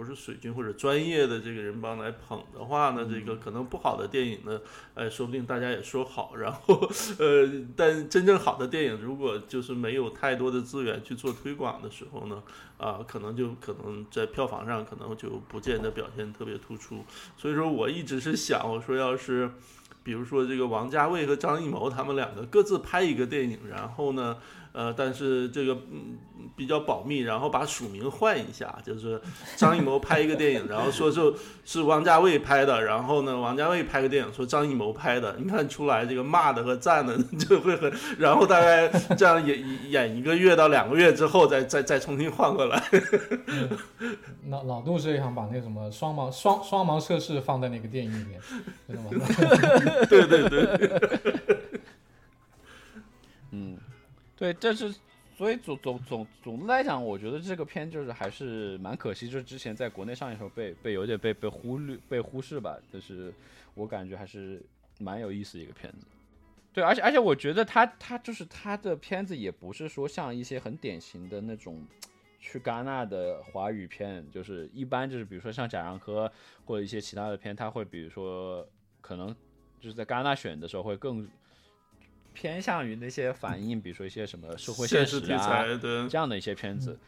[0.00, 4.58] 不是水军或者专业的这个人帮来捧的话呢，这个可能不好的电影呢，
[4.94, 6.74] 哎，说不定大家也说好，然后
[7.18, 12.42] 呃，但真正好的电影，如果就是没有太多的资源去做推广的时候呢，
[12.78, 17.04] 啊，可能就可能在票房上可能就不见得表现特别突出。
[17.36, 19.50] 所以说我一直是想，我说要是。
[20.02, 24.38] 比如说这个王家卫和张艺谋他们两个各自拍一个电影，然后呢，
[24.72, 26.18] 呃，但是这个嗯
[26.56, 29.20] 比较保密，然后把署名换一下，就是
[29.56, 31.32] 张艺谋拍一个电影， 然后说是
[31.64, 42.82] 是王家卫拍的，然后呢，王家卫拍个电影说张艺谋拍的，你看出来这个骂的和赞的就会很，然后大概这样演演一个月到两个月之后，再再再重新换过来。
[44.48, 48.40] 老老杜是想把那个什么双盲双双盲测试放在那个电影里面？
[50.08, 51.00] 对对 对，
[53.52, 53.76] 嗯，
[54.40, 54.92] 对，但是
[55.36, 63.30] 所以总总总总的来讲，我觉得这个片就是还是蛮可惜，就是之前在国内上映时候被被有点被被忽略被忽视吧，但是
[63.74, 64.62] 我感觉还是
[64.98, 66.06] 蛮有意思一个片子。
[66.72, 71.86] 对，而且而且我觉得他他就是他的片子也不是说像一些很典型的那种
[72.38, 76.32] 去戛纳的华语片，就是一般就是比如说像贾樟柯
[76.64, 78.66] 或者一些其他的片，他会比如说
[79.02, 79.36] 可能。
[79.82, 81.26] 就是在戛纳选的时候会更
[82.32, 85.64] 偏向于那些反映，比如说一些什么社会现实啊
[86.08, 86.98] 这样的一些片子，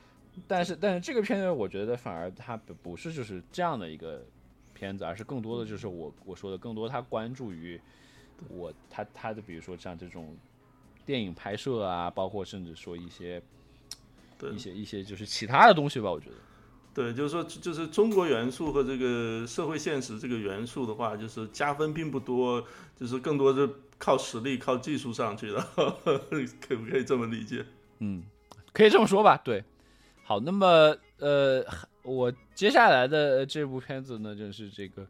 [0.47, 4.25] 但是但是这个片子我觉得反而它不是就是这样的一个
[4.75, 7.81] 片子，而是更多的就是我我说的更多，他关注于
[8.49, 10.37] 我他他的比如说像这种
[11.07, 13.41] 电影拍摄啊，包括甚至说一些
[14.53, 16.37] 一些一些就是其他的东西吧，我觉得。
[16.95, 22.63] 对，就是说，就是中国元素和这个社会现实这个元素的话，就是加分并不多，
[23.01, 23.67] 就是更多是
[24.03, 25.61] 靠实力、靠技术上去的，
[26.61, 27.65] 可不可以这么理解？
[28.01, 28.25] 嗯，
[28.73, 29.41] 可以这么说吧。
[29.45, 29.62] 对，
[30.25, 31.65] 好，那么呃，
[32.03, 35.07] 我接下来的这部片子呢，就是这个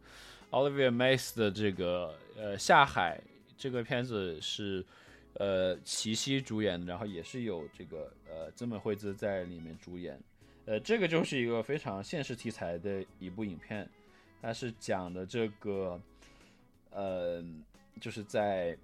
[0.50, 3.18] Olivia Mace 的这个呃下海
[3.56, 4.84] 这个片子是
[5.38, 10.20] 呃齐溪主演，然后也是有这个呃曾美惠子在里面主演。
[10.66, 13.88] 呃，这个就是一个非常现实题材的一部影片，
[14.42, 15.98] 它是讲的这个，
[16.90, 17.42] 呃，
[18.00, 18.76] 就是在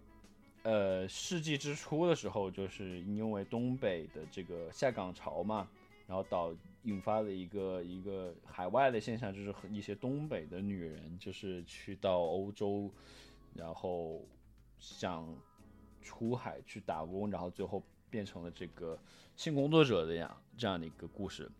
[0.62, 5.68] 呃世纪之初的时候，就是因为东北的这个下岗潮嘛，
[6.06, 12.90] 然后导引发了一个一个海外的现象，就是一些东北的女人就是去到欧洲，
[13.54, 14.24] 然后
[14.78, 15.26] 想
[16.02, 18.98] 出海去打工，然后最后变成了这个
[19.36, 21.50] 性工作者的样这样的一个故事。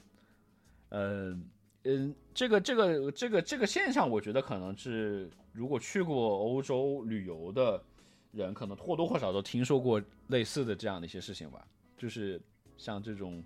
[0.90, 1.48] 嗯
[1.84, 7.82] 嗯，这个这个这个这个现象，我觉得可能是如果去过欧洲旅游的
[8.30, 11.66] 人，可能或多或少都听说过类似的这样的一些事情吧。
[11.96, 12.40] 就是
[12.76, 13.42] 像这种，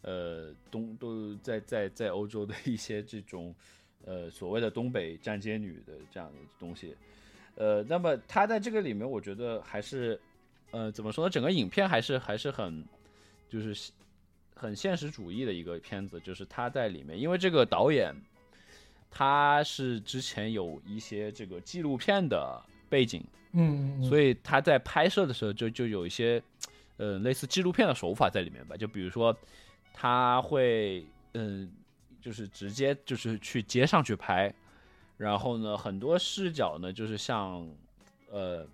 [0.00, 3.54] 呃，东都在在在欧洲的一些这种，
[4.06, 6.96] 呃，所谓的东北站街女的这样的东西。
[7.56, 10.18] 呃，那么他在这个里面，我觉得还是，
[10.70, 11.30] 呃，怎么说呢？
[11.30, 12.82] 整个影片还是还是很，
[13.48, 13.92] 就是。
[14.56, 18.14] 很现实主义的一个片子，就是他在里面，因为这个导演
[19.10, 26.42] 他是之前有一些这个纪录片的背景，嗯，所以他在拍摄的时候就就有一些
[26.96, 29.36] 呃类似纪录片的手法在里面吧，就比如说
[29.92, 31.70] 他会嗯
[32.20, 34.52] 就是直接就是去街上去拍，
[35.16, 37.68] 然后呢很多视角呢就是像
[38.30, 38.66] 呃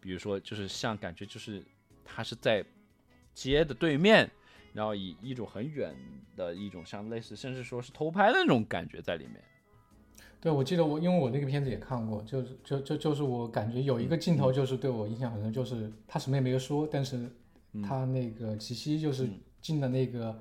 [0.00, 1.62] 比如说就是像感觉就是
[2.04, 2.64] 他是在
[3.34, 4.30] 街的对面。
[4.72, 5.96] 然后以一种很远
[6.36, 9.42] 的一种像类似，甚至说是偷拍的那种感觉在里面。
[10.46, 17.28] 对，我记得我因为我那个片子也看过，就是就就就是我感觉有一个镜头就是对我印象很深，就是他什么也没有说，但是
[17.82, 19.28] 他那个齐溪就是
[19.60, 20.40] 进了那个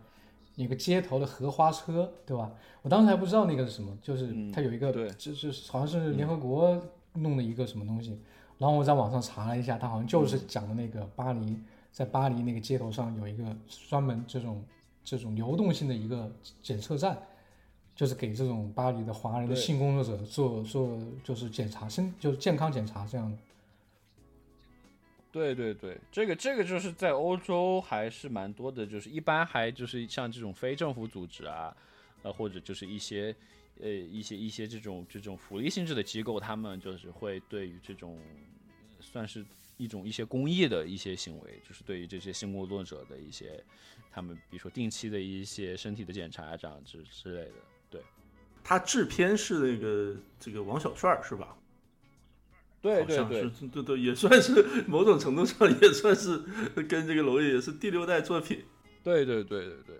[0.54, 2.52] 一个街头的荷花车，对吧？
[2.84, 6.80] 我当时还不知道那个是什么，就是他有一个，就是好像是联合国
[7.14, 8.20] 弄的一个什么东西，
[8.60, 11.58] 然后我在网上查了一下，他好像就是讲的那个巴黎。
[11.92, 13.44] 在巴黎那个街头上有一个
[13.90, 14.64] 专门这种
[15.04, 17.18] 这种流动性的一个检测站，
[17.96, 23.38] 就是给这种巴黎的华人的性工作者做做就是检查身就是健康检查这样的。
[25.32, 31.76] 对对对，这个这个就是在欧洲还是蛮多的，就是一般还就是像这种非政府组织啊，
[32.24, 33.36] 呃或者就是一些
[33.82, 38.20] 呃一些一些这种这种福利性质的机构，他们就是会对于这种。
[39.02, 39.46] 算是
[39.78, 43.64] 一种一些公益的一些行为，就是对于这些性工作者的一些，
[44.10, 47.56] 他们比如说定期的一些身体的检查这样之之类的。
[48.66, 51.56] 对，他制片是那个这个王小帅是吧？
[52.82, 56.38] 好像对对对是，对对，也算是某种程度上也算是
[56.88, 58.64] 跟这个娄烨也是第六代作品。
[59.04, 60.00] 对对对对对，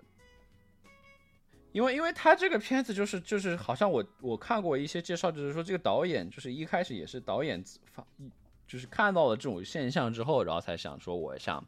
[1.72, 8.06] 因为因为他这个片子就是就是好像我我看过一些介绍，就是说这个导演就是一开始也是导演自发，
[8.68, 11.64] 就是看到了这种现象之后，然后才想说我想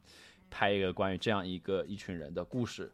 [0.50, 2.92] 拍一个关于这样一个一群人的故事。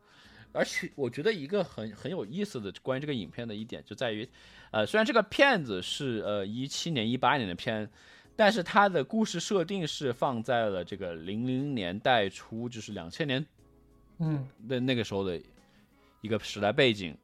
[0.54, 4.26] 而且我觉得一个很很有意思的关于这个影片的一点就在于，
[4.70, 7.90] 呃，虽然这个片子是呃一七年一八年的片，
[8.36, 13.44] 但是它的故事设定是放在了这个零零年代初，就是两千年
[14.18, 15.40] 嗯，的那个时候的
[16.20, 17.16] 一个时代背景，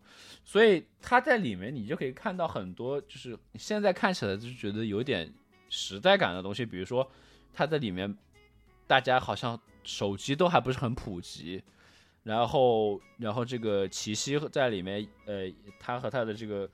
[0.44, 5.32] 所以它在里面你就可以看到很多，就是现在看起来就觉得有点
[5.68, 7.08] 时代感的东西，比如说
[7.54, 8.12] 它在里面，
[8.88, 11.62] 大家好像手机都还不是很普及，
[12.22, 16.68] 然后然后这个齐溪在里面，呃，他和他的这个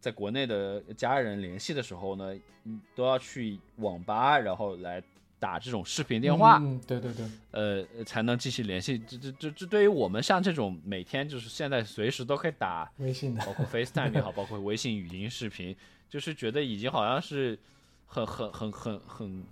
[0.00, 2.34] 在国内的家人联系的时候呢，
[2.64, 5.02] 嗯都要去网吧，然后来
[5.38, 8.96] 打这种视频电话，嗯，对对对，呃，才能继续联系。
[8.98, 15.74] 这这这这对于我们像这种每天就是现在随时都可以打，微信的，包括 FaceTime 也好，包括微信语音视频，
[16.08, 17.58] 就是觉得已经好像是
[18.06, 19.44] 很很很很很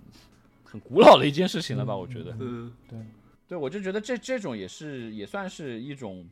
[0.63, 1.93] 很古老的一件事情了吧？
[1.93, 2.97] 我觉得，嗯，对，
[3.51, 6.25] 对我就觉得这这种也是也算是一种。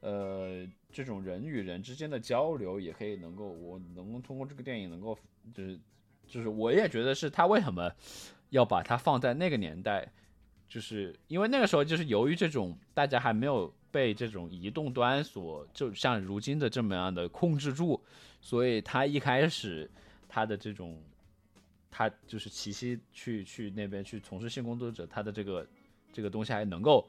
[0.00, 5.18] 呃，这种人与人之间的交流，也可以能够，我能够通过这个电影能够，
[5.54, 5.80] 就是，
[6.26, 7.90] 就是我也觉得是他为什么
[8.50, 10.06] 要把它放在那个年代，
[10.68, 17.98] 就是因为那个时候就是由于这种大家还没有被这种移动端所就像如今的这么样的控制住，
[18.42, 19.90] 所以他一开始
[20.28, 21.02] 他的这种，
[21.90, 25.66] 他就是齐溪去去那边去从事性工作者，他的这个
[26.14, 27.06] 这个东西还能够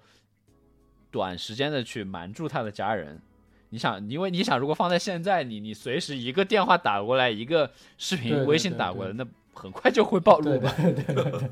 [1.12, 3.22] 短时间的去瞒住他的家人。
[3.70, 10.74] 你想，因为你想，如果放在现在，你你随时一个电话打过来，一个视频微信打过来，那很快就会暴露对吧？
[10.78, 11.50] 对对对对，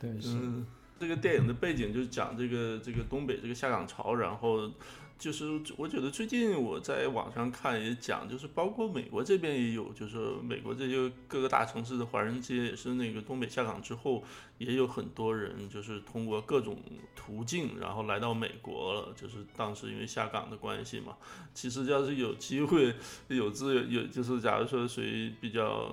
[0.00, 0.66] 对是，嗯，
[0.98, 4.70] 这个电影的背景就是讲这个这个东北这个下岗潮，然后
[5.18, 14.22] 就是我觉得最近我在网上看也讲，就是包括美国这边也有，就是美国这些各个大城市的华人街也是那个东北下岗之后，
[14.58, 16.76] 也有很多人就是通过各种
[17.16, 21.16] 途径，然后来到美国了，就是当时因为下岗的关系嘛。
[21.52, 22.94] 其实要是有机会
[23.26, 25.92] 有资源，有就是假如说谁比较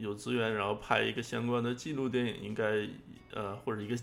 [0.00, 2.88] 有资源，然后拍一个相关的纪录电影，应该
[3.34, 3.96] 呃或者一个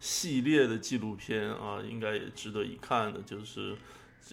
[0.00, 3.20] 系列的纪录片啊，应该也值得一看的。
[3.22, 3.76] 就是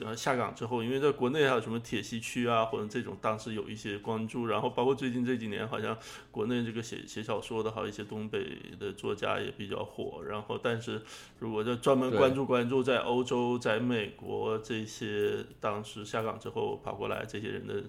[0.02, 5.98] 呃下岗之后，因为在国内还有什么铁西区啊，或者这种当时有一些关注，然后包括最近这几年，好像
[6.32, 10.24] 国内这个写写小说的，还有一些东北的作家也比较火。
[10.24, 11.02] 然后，但是
[11.40, 17.84] 如果就专门关注关注在欧洲、在美国这些当时下岗之后跑过来这些人的。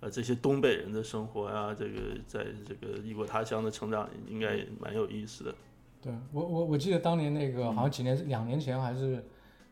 [0.00, 5.54] 呃，这些东北人的生活啊、这个在这个异国他乡的成长，应该也蛮有意思的。
[6.02, 9.24] 对我我我记得当年那个好像几年两年前还是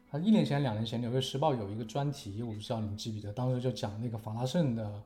[0.08, 5.02] 还一年前两年前，《纽约时报》有一个专题，我不知道你们记不记得，当时就讲那个法拉盛的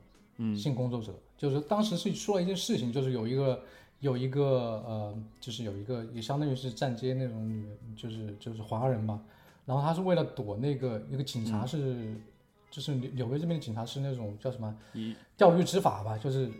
[0.56, 3.62] 性工作者，就是当时是说了一件事情，就是有一个
[4.00, 7.66] 有一个呃，就是有一个也相当于是站街那种女，
[7.96, 9.18] 就是就是华人吧，
[9.64, 12.14] 然后他是为了躲那个一个警察是。
[12.70, 14.76] 就是纽纽约这边的警察是那种叫什么
[15.36, 16.50] 钓鱼执法吧，就是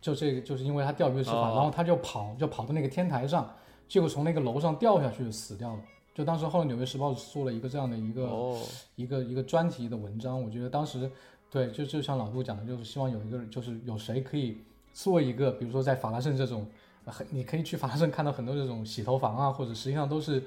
[0.00, 1.52] 就这个就是因为他钓鱼执法，哦。
[1.54, 3.54] 然后他就跑就跑到那个天台上，
[3.90, 5.82] 结果从那个楼上掉下去死掉了。
[6.14, 8.60] 就当时后来《纽约时报》做了一个这样的一个、哦，
[8.94, 11.10] 一个一个专题的文章，我觉得当时
[11.50, 14.58] 对就就像老杜讲的，就是希望有一个就是有谁可以
[14.92, 16.66] 做一个，比如说在法拉盛这种，
[17.04, 20.42] 呃很你可以去法拉盛看到很多这种洗头房啊，或者实际上都是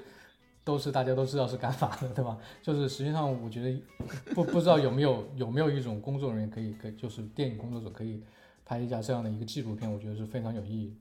[0.62, 2.38] 都是大家都知道是干嘛的，对吧？
[2.62, 3.82] 就是实际上我觉得
[4.34, 8.22] 不不知道有没有有没有一种工作人员可以可以就是电影工作者可以
[8.64, 10.94] 拍一下这样的一个纪录片，我觉得是非常有意义。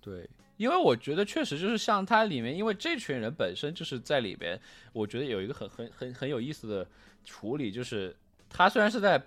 [0.00, 4.60] 对，因为我觉得确实就是像它里面，因为这群人本身就是在里边，
[4.92, 6.86] 我觉得有一个很很很很有意思的
[7.24, 8.14] 处理，就是
[8.48, 9.20] 他虽然是在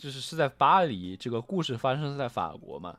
[0.00, 2.98] 就是是在巴黎，这个故事发生在法国嘛，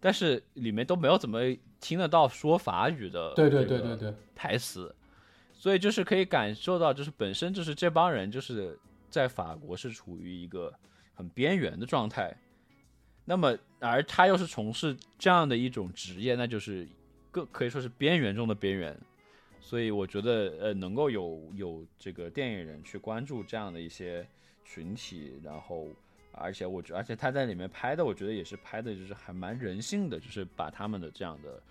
[0.00, 1.40] 但是里面都没有怎么
[1.80, 4.94] 听得到说法语的对对对对对，台词，
[5.52, 8.78] 所以就是可以感受到，就是本身就是这帮人就是
[9.08, 10.72] 在法国是处于一个
[11.14, 12.36] 很边缘的状态，
[13.28, 16.88] 那么而他又是从事这样的一种职业，那就是
[17.30, 18.98] 更可以说是边缘中的边缘，
[19.60, 24.26] 所以我觉得呃能够有有这个电影人去关注这样的一些
[24.64, 25.92] 群体，然后。
[26.40, 31.62] 而且我觉，而且他在里面拍的，我觉得也是拍的，就是还蛮人性的，就是把他们的这样的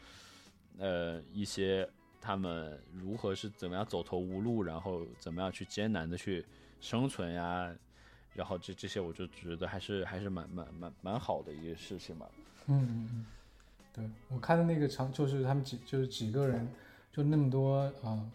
[0.77, 1.87] 呃一些
[2.19, 6.43] 他们如何是怎么样走投无路，然后怎么样去艰难的去
[6.81, 7.73] 生存呀，
[8.37, 12.29] 然后这这些我就觉得还是还是蛮蛮蛮蛮好的一个事情吧。
[12.67, 13.25] 嗯嗯嗯，
[13.93, 16.67] 对我看的那个场就是他们几就是几个人，
[17.11, 18.31] 就那么多啊、呃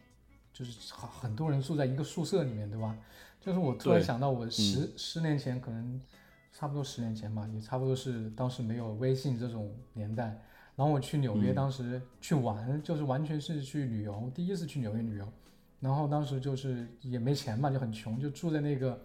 [0.52, 2.94] 就是很很多人住在一个宿舍里面，对吧？
[3.40, 6.00] 就是我突然想到，我十、十年前可能
[6.52, 10.24] 差不多十年前吧，也差不多是当时没有微信这种年代。
[10.76, 15.26] 然后我去纽约，嗯当时去玩，就是完全是去旅游，第一次去纽约旅游。
[15.80, 19.00] 然后当时就是也没钱嘛，就很穷，就住在那个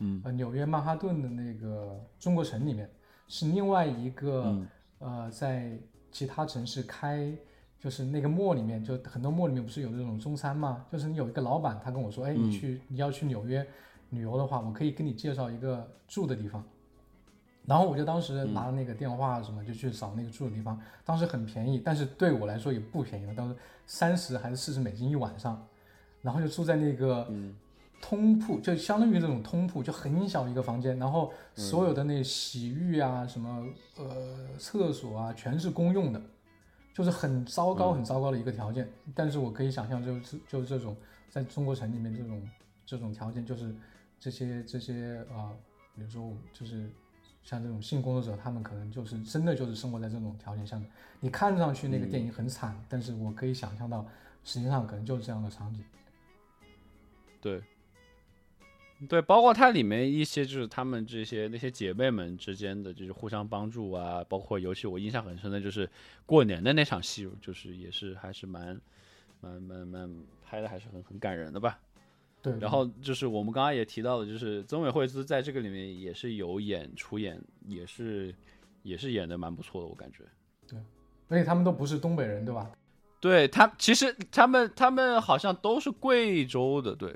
[0.00, 0.20] 嗯。
[0.24, 2.90] 呃纽约曼哈顿的那个中国城里面，
[3.28, 4.68] 是另外一个、嗯。
[4.98, 5.78] 呃在
[6.10, 7.32] 其他城市开，
[7.78, 12.50] 就是那个 mall 里面，就很多 mall 里面不是有这种中餐吗，就是你有一个老板，他跟我说，哎，你嗯。
[12.50, 13.66] 去你要去纽约
[14.10, 16.62] 旅游的话，我可以给你介绍一个住的地方。
[17.66, 23.54] 然后我就当时拿了那个电话什么，就去找那个住的地方，当时很便宜，但是对我来说也不便宜了，当时
[23.86, 25.64] 三十还是四十美金一晚上，
[26.22, 27.30] 然后就住在那个
[28.00, 36.22] 通铺，就相当于这种通铺，就很小一个房间，然后所有的那洗浴啊、什么呃厕所啊，全是公用的，
[36.94, 38.88] 就是很糟糕、很糟糕的一个条件。
[39.14, 40.96] 但是我可以想象，就是就是这种
[41.28, 42.48] 在中国城里面这种
[42.86, 43.74] 这种条件，就是
[44.18, 45.56] 这些这些啊、呃
[45.96, 46.88] 比如说我就是
[47.42, 50.88] 像这种性工作者，他们可能就是真的就是生活在这种条件下面。
[51.18, 54.06] 你看上去那个电影很惨，但是我可以想象到，
[54.42, 55.84] 实际上可能就是这样的场景。
[57.42, 57.60] 对，
[59.08, 65.88] 对，包括它里面一些就是他们这些那些姐妹们之间的就是互相帮助啊，包括尤其我印象很深的就是
[66.26, 68.78] 过年的那场戏，就是也是还是蛮
[69.40, 71.78] 蛮蛮蛮拍的还是很很感人的吧。
[72.42, 78.34] 对，然后就是我们刚刚也提到的，就是曾伟惠兹在这个里面也是有演出演，也是
[78.82, 80.24] 也是演的蛮不错的，我感觉。
[80.66, 80.78] 对
[81.28, 82.70] 而且他们都不是东北人，对吧？
[83.20, 87.14] 对他，其实他们他们好像都是贵州的，对。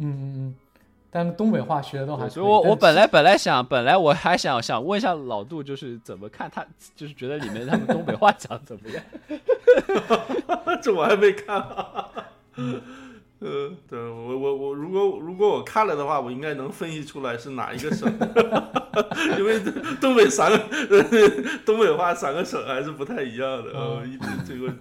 [0.00, 0.54] 嗯嗯嗯，
[1.18, 2.28] 但是东北话学的都还可以。
[2.28, 6.64] 对所以我我本来本来想本来我还想想问一下老杜，就是怎么看他，
[6.94, 9.02] 就是觉得里面他们东北话讲得怎么样？
[10.80, 11.58] 这我还没看、
[13.40, 18.08] 呃，对我我我如果如果我看了的话，我应该能分析出来是哪一个省，
[19.38, 19.60] 因为
[20.00, 20.58] 东北三个
[21.66, 23.72] 东北话三个省还是不太一样的。
[23.72, 24.16] 呃，一
[24.46, 24.72] 这个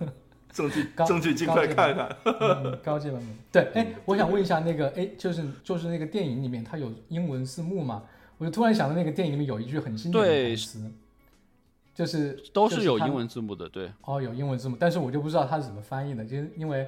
[0.51, 2.17] 争取高争取尽快看看。
[2.23, 3.27] 嗯高阶版本。
[3.51, 8.03] 对，哎，我想问一下，那个，哎，就是就是那个电影里面它有英文字幕嘛？
[8.37, 10.91] 我就突然想到那个电影里面有一句很经典的对台词，
[11.95, 13.91] 就是都是有英文字幕的，对。
[14.01, 16.87] 哦，有英文字幕，但是我就不知道它是怎么翻译的，就是因为，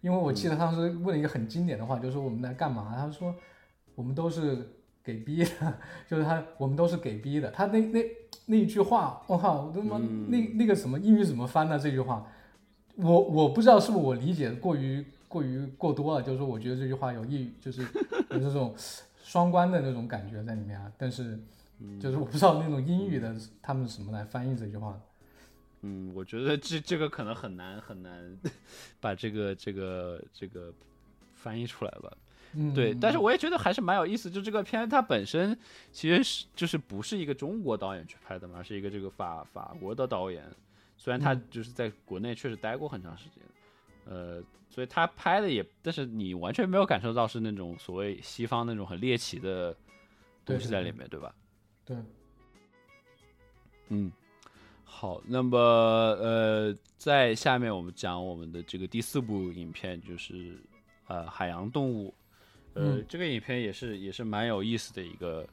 [0.00, 2.92] 因为我记得当时问了一个很经典的话，就是说我们在干嘛？
[2.96, 3.32] 他说
[3.94, 4.68] 我们都是
[5.04, 5.50] 给逼的，
[6.08, 7.50] 就是他我们都是给逼的。
[7.52, 8.04] 他那那
[8.46, 9.96] 那一句话，我靠，我他妈、
[10.26, 11.78] 那那个什么英语怎么翻呢？
[11.78, 12.26] 这句话，
[13.02, 17.82] 我我不知道是不是我理解过于过于过多了，就是说我觉得这句话有意就是
[18.30, 18.74] 有这种
[19.22, 21.38] 双关的那种感觉在里面啊，但是
[22.00, 25.00] 就是我不知道那种英语的他们怎么来翻译这句话。
[25.82, 28.36] 嗯，我觉得这这个可能很难很难
[29.00, 30.72] 把这个这个这个
[31.34, 32.12] 翻译出来吧。
[32.52, 34.28] 嗯，对，但是我也觉得还是蛮有意思。
[34.28, 35.56] 就这个片，它本身
[35.92, 40.44] 其实是就是不是一个中国导演去拍的嘛，是一个这个法法国的导演。
[41.02, 43.42] 虽然他嗯就是在国内确实待过很长时间，
[44.04, 49.74] 呃，所以他拍的也，但是你完全没有感受到是那种所谓西方那种很猎奇的
[50.44, 51.34] 东西在里面，对吧？
[51.86, 51.96] 对，
[53.88, 54.12] 嗯，
[54.84, 60.54] 好，那么呃，在下面我们讲我们的这个第四部影片，就是
[61.06, 62.12] 呃海洋动物。
[62.74, 65.48] 呃，嗯这个影片也是也是蛮有意思的一个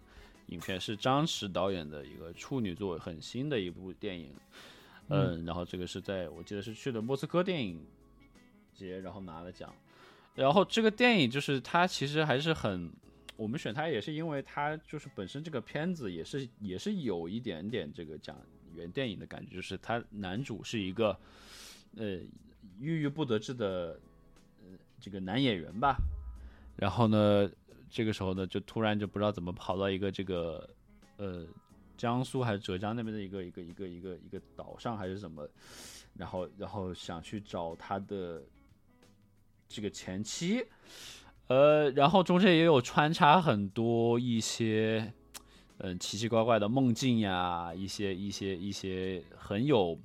[0.48, 4.36] 影片，是张弛导演的一个处女作，很新的一部电影。
[5.10, 7.86] 嗯，然后这个是在我记得是去的莫斯科电影
[8.74, 9.74] 节，然后拿了奖。
[10.36, 12.92] 然后这个电影就是它其实还是很，
[13.36, 18.38] 我们选它也是因为它就是本身这个片子也是也是有一点点这个讲
[18.76, 21.18] 原电影的感觉，就是他男主是一个
[21.96, 22.20] 呃
[22.80, 24.00] 郁郁不得志的
[24.62, 25.98] 呃这个男演员吧，
[26.76, 27.50] 然后呢
[27.90, 30.70] 这个时候呢就突然就不知道怎么跑到一个这个
[31.16, 31.44] 呃
[31.98, 35.50] 江苏还是浙江那边的一个一个一个一个一个岛上还是什么，
[36.14, 38.44] 然后然后想去找他的
[39.68, 40.64] 这个前妻，
[41.48, 45.12] 呃，然后中间也有穿插很多一些
[45.80, 50.00] 嗯奇奇怪怪的梦境呀，一些一些一些很有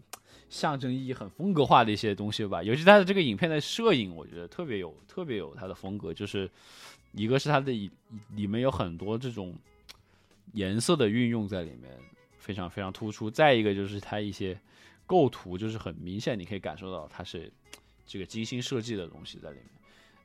[0.49, 2.63] 象征意义、很风格化的一些东西吧。
[2.63, 6.51] 尤其他的这个影片的摄影，我觉得特别有特别有他的风格，就是
[7.13, 7.73] 一个是他的
[8.31, 9.55] 里面有很多这种
[10.53, 11.99] 颜色的运用在里面，
[12.39, 13.31] 非常非常突出。
[13.31, 14.59] 再一个就是它一些
[15.07, 17.51] 构图就是很明显，你可以感受到它是
[18.07, 19.67] 这个精心设计的东西在里面。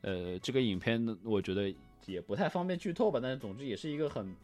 [0.02, 1.74] 呃，这个影片呢，我觉得
[2.06, 4.34] 也不太方便剧透吧，但是总之也是一个很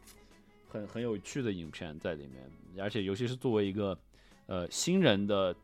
[0.67, 3.97] 很很有趣的影片在里面，而且尤其是作为一个
[4.47, 5.55] 呃新人的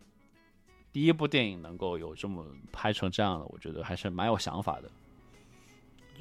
[0.94, 4.90] 第一部电影，能够有这么拍成这样的，我觉得还是蛮有想法的。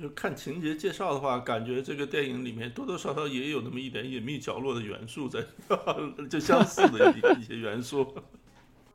[0.00, 5.44] 就看情节介绍的话，感觉这个电影里面多多少少也有那么一点隐秘角落的元素在，
[6.30, 8.16] 就相似的一 一些元素。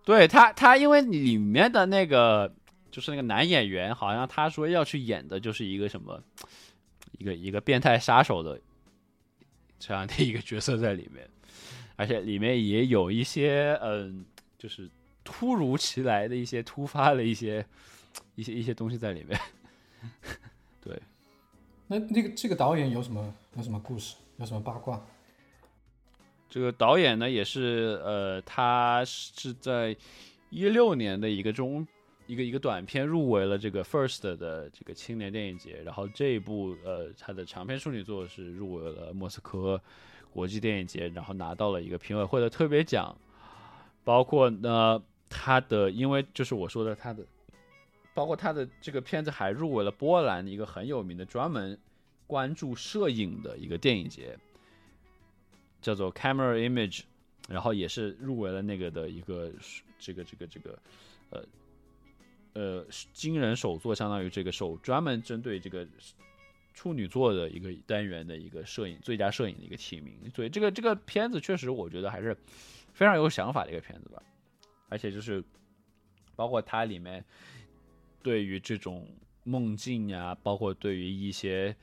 [0.04, 2.52] 对他，他因为里面的那个
[2.90, 6.22] 就是那个男演员，好像他说要去演的就是一个什么，
[7.20, 8.60] 一个一个变态杀手的
[9.78, 11.30] 这样的一个角色在里面，
[11.96, 14.26] 而且里面也有一些嗯，
[14.58, 14.90] 就是
[15.24, 17.66] 突如其来的一些突发的一些
[18.36, 19.40] 一些一些东西在里面。
[20.86, 21.02] 对，
[21.88, 25.04] 那那个这个导演有什么有什么故事，有什么八卦？
[26.48, 29.98] 这个导演呢，也是呃，他是在
[30.52, 31.86] 一六年的一个中
[32.28, 39.82] 一个一个短片入围了这个 First 的这个青年电影节，然后这一部呃他的长篇处女作是入围了莫斯科
[40.32, 43.18] 国际电影节，然后拿到了一个评委会的特别奖，
[44.04, 47.26] 包括呢他的因为就是我说的他的。
[48.16, 51.78] 包括他的这个片子还入围了波兰一个很有名的专门
[52.26, 54.40] 关注摄影的一个电影节，
[55.82, 57.02] 叫做 Camera Image，
[57.50, 59.52] 然后也是入围了那个的一个
[60.00, 60.80] 这个这个这个
[61.30, 61.44] 呃
[62.54, 65.86] 呃惊人首作，相当于这个首专门针对这个
[66.74, 70.32] 处女座的一个单元的一个摄影最佳摄影的一个提名。
[70.34, 72.34] 所以这个这个片子确实我觉得还是
[72.94, 74.24] 非常有想法的一个片子吧，
[74.88, 75.44] 而且就是
[76.34, 77.22] 包括它里面。
[78.26, 79.08] 对于这种
[79.44, 81.76] 梦境呀，包括对于一些，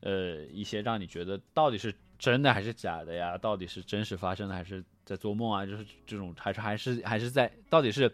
[0.00, 8.10] 呃，一些让你觉得到底是真的还是假的呀，到底是真实发生的还是在做梦啊，就是这种还是还是还是在到底是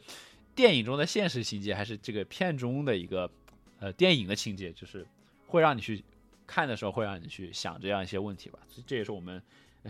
[0.52, 3.30] 电影中的现实情节，还是这个片中的一个
[3.78, 5.06] 呃电影的情节，就是
[5.46, 6.02] 会让你去
[6.44, 8.58] 看的时候会让你去想这样一些问题吧。
[8.84, 9.40] 这也是我们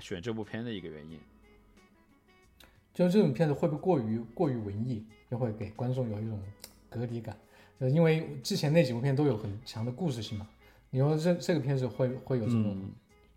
[0.02, 1.18] 选这部片的一个原因。
[2.92, 6.38] 就这种片子会不会过于过于文艺，就会给观众有一种
[6.90, 7.34] 隔离感？
[7.80, 10.48] 呃，因为之前那几部片都有很强的故事性嘛，
[10.90, 12.90] 你说这这个片子会会有这种，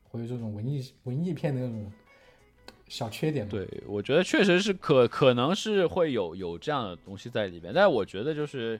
[0.04, 1.92] 会有这种文艺文艺片的那种
[2.88, 3.52] 小缺点吗？
[3.52, 8.80] 对，我觉得确实是可可能是会有有这样的东西在里面，但是我觉得就是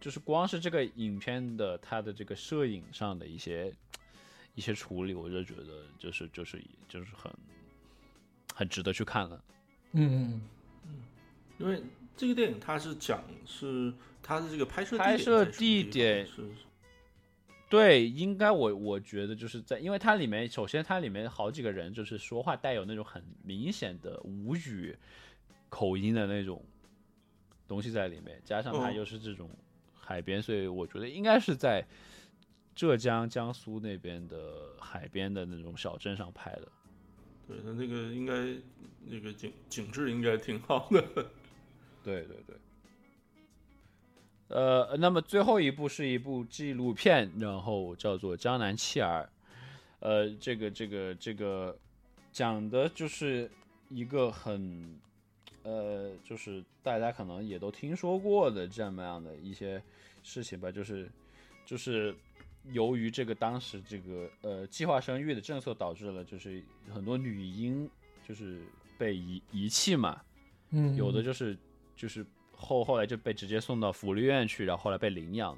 [0.00, 3.72] 就是光是这个影片的它的这个摄影上的一些
[4.54, 7.32] 一些处理，我就觉得就是就是就是很
[8.54, 9.44] 很值得去看了。
[9.92, 10.40] 嗯嗯
[10.86, 10.94] 嗯，
[11.58, 11.82] 因为
[12.16, 13.92] 这个电影它是讲是。
[14.28, 16.42] 它的这个拍摄拍摄地点是，
[17.70, 24.98] 对，应该我我觉得就是在，因为它里面首先它里面好几个人就是说话带有那种很明显的吴语
[25.68, 26.60] 口音的那种
[27.68, 29.48] 东西在里面，加上它又是这种
[29.94, 31.86] 海边，所以我觉得应该是在
[32.74, 36.68] 浙江、江苏那边的海边的那种小镇上拍的。
[37.46, 38.34] 对，它那个应该
[39.04, 41.30] 那个景景致应该挺好的。
[42.06, 42.56] 对对对。
[44.48, 49.24] 呃，那么最后一部是一部纪录片，然后叫做《江南弃儿》。
[49.98, 51.76] 呃，这个这个这个
[52.30, 53.50] 讲的就是
[53.88, 54.96] 一个很
[55.64, 59.82] 呃，就是大家可能也都听说过的这么样的一些
[60.22, 61.10] 事情吧，就是
[61.64, 62.14] 就是
[62.70, 66.62] 由于这个当时这个呃计划生育的政策导致了，就是
[66.94, 67.90] 很多女婴
[68.28, 68.62] 就是
[68.96, 70.20] 被遗遗弃嘛，
[70.70, 71.58] 嗯，有的就是
[71.96, 72.24] 就是。
[72.58, 75.52] 后后来就被直接送到福利院去，然后后来被领养。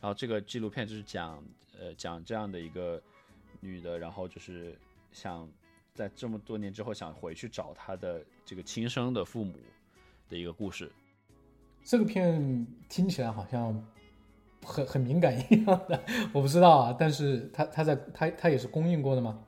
[0.00, 1.40] 然后这个纪录片就是讲，
[1.78, 3.00] 呃，讲这样的一个
[3.60, 4.76] 女的，然后就是
[5.12, 5.48] 想
[5.94, 9.54] 在这么多年之后想回去找她的这个亲生的父母
[10.28, 10.90] 的一个故事。
[11.84, 13.86] 这个片听起来好像
[14.64, 16.96] 很很敏感一样的，我不知道啊。
[16.98, 19.38] 但是它它在它它也是公映过的吗？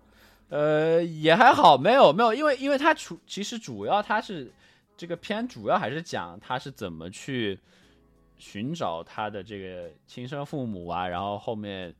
[0.50, 4.52] 呃，也还好，没有没有，因为因为它主其实主要它是。
[4.96, 7.58] 这个片主要还是讲他是怎么去
[8.38, 11.94] 寻找他的这个亲生父母啊，然后后面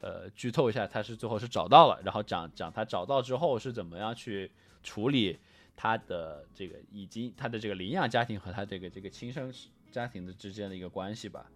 [0.00, 4.50] 呃剧透一下，他是最后是找到了，然后讲讲他找到之后是怎么样去
[4.82, 5.38] 处理
[5.76, 9.52] 他的这个以及他的这个领养家庭和他这个这个亲生
[9.90, 11.46] 家庭的之间的一个关系吧。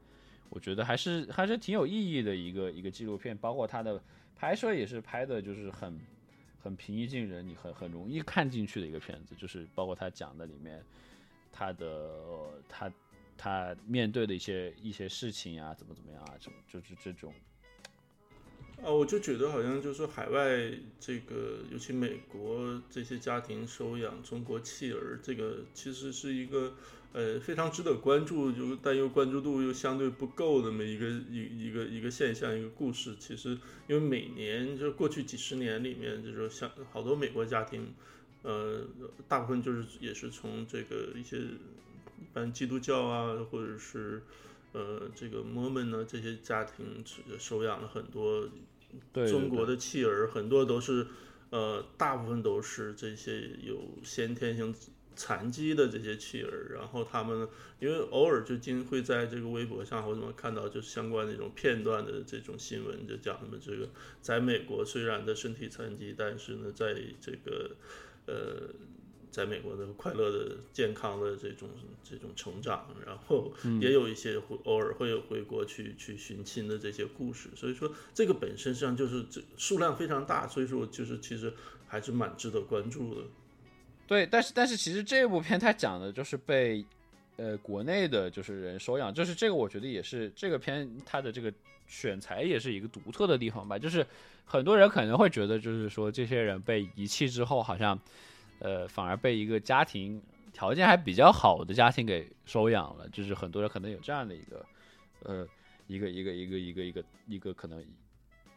[0.51, 3.99] 我觉得还是还是挺有意义的一个一个纪录片，包括他的
[4.37, 5.99] 拍摄也是拍的就是很。
[6.63, 10.85] 很平易近人，你很很容易看进去的一个片子，就是包括他讲的里面，
[11.51, 12.93] 他的他
[13.37, 17.35] 他面对的一些一些事情啊，怎么怎么样啊，怎么就是这种，
[18.81, 26.75] 啊，我就觉得好像就是说海外这个，尤其美国这些家庭收养中国弃儿，这个其实是一个
[27.13, 33.15] 呃非常值得关注，就但又关注度又相对不够的这么一个一一个一个现象，一个故事。
[33.19, 33.51] 其实
[33.87, 37.93] 因为每年就是过去几十年里面，就是说像好多美国家庭，
[38.43, 38.83] 呃，
[39.29, 44.23] 大部分就是也是从这个一些一般基督教啊，或者是
[44.73, 47.05] 呃这个摩门呢这些家庭
[47.39, 48.49] 收养了很多。
[49.11, 51.07] 对中国的弃儿很多都是，
[51.49, 54.75] 呃，大部分都是这些有先天性
[55.15, 57.49] 残疾的这些弃儿，然后他们
[57.81, 63.89] 因为偶尔就经会在这个微博上或者什么看到就是相关的这种片段的这种新闻，就讲他们这个
[64.21, 67.71] 在美国虽然的身体残疾，但是呢，在这个
[68.27, 68.75] 呃。
[69.33, 71.67] 在美国的快乐的、健康的这种
[72.05, 73.51] 这种成长，然后
[73.81, 81.51] 也有一些会偶尔会有回国去去寻亲的这些故事，所以说这个本身实际上就是这数量非常大，所以说就是其实
[81.89, 83.23] 还是蛮值得关注的。
[84.13, 86.85] 对，但是但是其实这部片它讲的就是被
[87.37, 91.53] 呃国内的就是人收养，就是这个我觉得也是这个片它的这个
[91.87, 94.07] 选材也是一个独特的地方吧，就是
[94.45, 97.99] 很多人可能会觉得就是说这些人被遗弃之后好像。
[98.65, 104.65] 呃，反而被一个家庭条件还比较好的家庭给收养了，就是很多人可能有这样的一个，
[105.25, 105.45] 呃，
[105.89, 107.85] 一个一个一个一个一个一个可能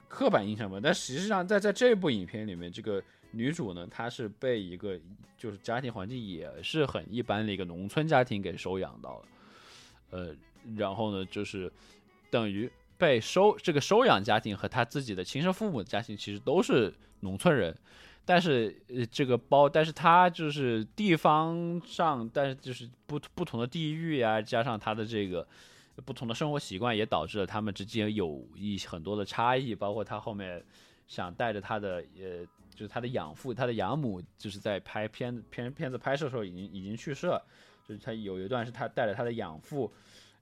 [0.07, 0.79] 刻板印象吧。
[0.83, 3.01] 但实际上，在在这部影片里面，这个
[3.35, 4.99] 女主呢，她是被一个
[5.37, 9.25] 就是家庭环境也是很一般的一个农村家庭给收养到了，
[10.11, 10.35] 呃，
[10.75, 11.71] 然后呢，就是
[12.31, 17.75] 等于被收这个收养家庭和她自己的亲生父母的家庭其实都是农村人。
[18.27, 25.47] 但是，呃，这个包，但是她就是地方上，但是就是不不同的地域呀，加上她的这个
[26.03, 29.75] 不同的生活习惯，也导致了他们之间有一很多的差异。
[29.75, 30.65] 包括他后面
[31.07, 32.43] 想带着他的，呃，
[32.75, 37.43] 就是他的养父，他的养母，就是在拍片片片子拍摄的时候已经已经去世了。
[37.87, 39.91] 就是他有一段是他带着他的养父，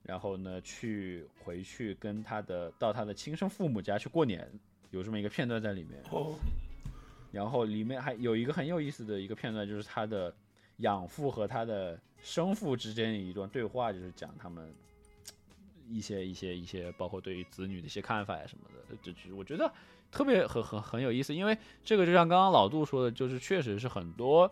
[0.02, 4.50] 然后呢去回去跟他的到他的亲生父母家去过年，
[4.90, 6.02] 有这么一个片段在里面。
[7.30, 10.34] 然后里面还有一个很有意思的一个片段，就是他的
[10.78, 14.72] 养父和他的生父之间一段对话，就是讲他们
[15.90, 18.96] 一些一些一些，包括对于子女的一些看法呀什么的。
[19.02, 19.70] 就是我觉得
[20.14, 24.48] 特别很很很有意思，因为这个就像刚刚老杜说的，就是确实是很多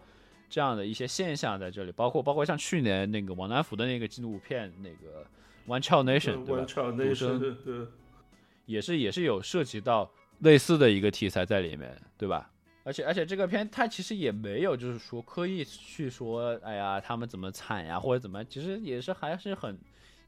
[0.51, 5.25] 这样的一些现象在这里，包括包括像去年那个王南福的那个纪录片那个
[5.69, 6.67] One Child Nation，对吧？
[6.93, 7.57] 独生，
[8.67, 10.11] 也是也是有涉及到
[10.41, 12.51] 类似的一个题材在里面，对吧？
[12.85, 19.79] 而且而且这个片它其实也没有就是说刻意去说，哎呀他们怎么惨呀或者怎么，其实也是还是很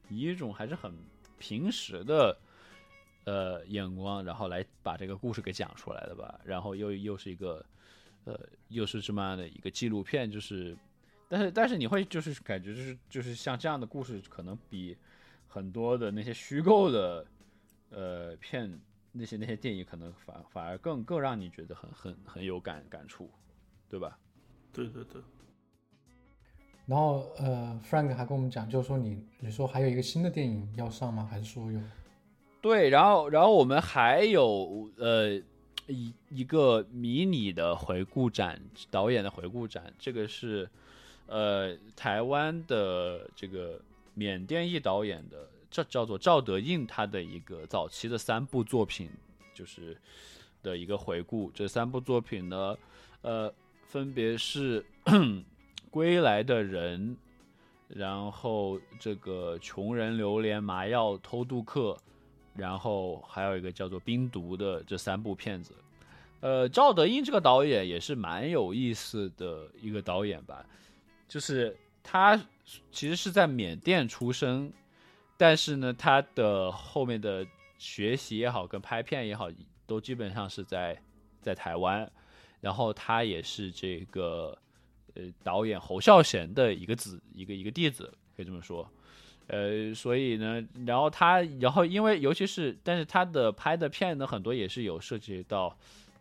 [0.07, 0.93] 以一种还是很
[1.37, 2.37] 平时的
[3.25, 6.39] 呃眼光，然后来把这个故事给讲出来的吧。
[6.43, 7.63] 然后又又是一个
[8.23, 10.75] 呃又是这么样的一个纪录片，就是
[11.27, 14.97] 但是但是你会就是感觉就是就是像这样的故事可能比
[15.47, 17.25] 很多的那些虚构的
[17.89, 18.79] 呃片。
[19.17, 23.31] 那些那些电影可能反反而更更让你觉得很很很有感感触，
[23.87, 24.19] 对吧？
[24.73, 25.21] 对对对。
[26.85, 31.25] 然后呃，Frank 还跟我们讲，就是说你你说还有一个新的电影要上吗？
[31.31, 31.79] 还是说有？
[32.65, 35.39] 对，然后然后我们还有呃
[35.85, 38.59] 一一个迷你的回顾展，
[38.89, 40.67] 导演的回顾展，这个是
[41.27, 43.79] 呃台湾的这个
[44.15, 45.47] 缅甸裔导演的。
[45.69, 49.11] 这叫做赵德胤他的一个早期的三部作品，
[49.53, 49.95] 就是
[50.63, 51.51] 的一个回顾。
[51.53, 52.75] 这三部作品呢，
[53.21, 53.53] 呃，
[53.83, 54.83] 分别是
[55.91, 57.15] 《归来的人》，
[57.95, 61.91] 然后这个《穷人榴莲麻药偷渡客》，
[62.55, 65.73] 然后还有一个叫做《冰毒》的这三部片子。
[66.41, 70.65] 呃，赵德胤这个导演也是蛮有意思的一个导演吧，
[71.27, 72.35] 就是他
[72.91, 74.71] 其实是在缅甸出生。
[75.37, 77.45] 但是呢，他的后面的
[77.77, 79.49] 学习也好，跟拍片也好，
[79.85, 80.97] 都基本上是在
[81.41, 82.09] 在台湾。
[82.61, 84.57] 然后他也是这个
[85.13, 88.89] 呃导演侯孝贤的一个子，一个一个弟子，可以这么说。
[89.47, 95.77] 呃，所以呢，然后他，然后因为尤其是，但是他的拍的片呢，很多也是有涉及到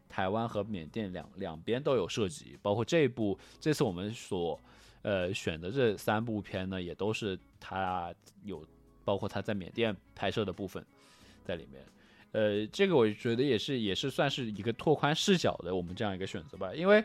[0.08, 4.60] 台湾和缅甸两两边都有涉及，包括这部这次我们所
[5.02, 8.14] 呃选的这三部片呢，也都是他
[8.44, 8.64] 有。
[9.06, 10.82] 包括他在缅甸拍摄的部分，
[11.44, 11.84] 在里面，
[12.32, 16.74] 呃，这个我觉得也是也是算是一个拓宽视角的我们这样一个选择吧。
[16.74, 17.04] 因为，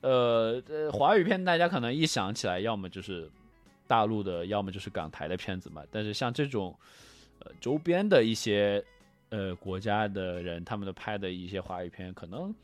[0.00, 3.28] 呃呃，华语片大家可能一想起来，要么就是
[3.90, 5.82] 大陆的，要么就是港台的片子嘛。
[5.90, 6.72] 但是像这种，
[7.40, 8.80] 呃，周边的一些
[9.30, 12.54] 呃国家的人他们的拍的一些华语片，可能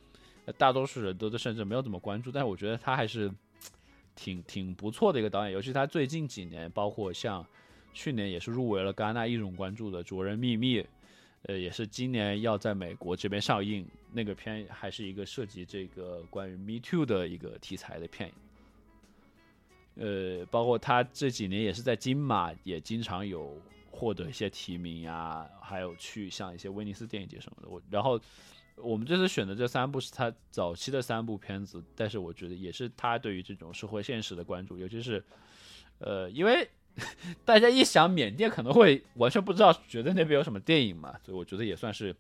[0.57, 3.29] 大多数人都都甚至没有怎么关注，但是我觉得他还是
[4.15, 7.45] 挺挺不错的一个导演，尤其他最近几年，包括像
[7.93, 10.81] 去年也是入围了戛纳艺种关注的《卓人秘密》，
[11.43, 13.85] 呃，也是今年要在美国这边上映。
[14.13, 18.33] 那个片还是一个涉及这个关于 Me Too 的一个题材的片。
[19.97, 27.69] 呃，包括他这几年也是在金马也经常有获得一些提名呀，还有去像一些威尼斯电影节什么的。
[27.69, 28.21] 我然后
[28.77, 35.25] 我们这次选的这三部是他早期的三部片子，但是我觉得也是他对于这种社会现实的关注，尤其是
[35.99, 36.69] 呃，因为
[37.45, 42.15] 大家一想缅甸可能会完全不知道，觉得那边有什么电影嘛，所以我觉得也算是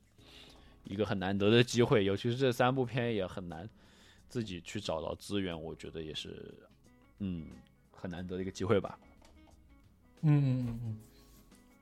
[0.84, 3.68] 一个很难得的机会，尤其是这三部片也很难
[4.28, 6.54] 自己去找到资源，我觉得也是
[7.18, 7.46] 嗯
[7.92, 8.98] 很难得的一个机会吧。
[10.22, 10.98] 嗯嗯嗯嗯，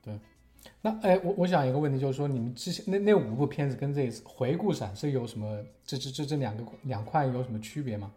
[0.03, 0.19] 对。
[0.81, 8.11] 那哎，我我想一个问题，就是说你们之前那那五部片子跟这一次回顾展是有什么这这这这两个两块有什么区别吗？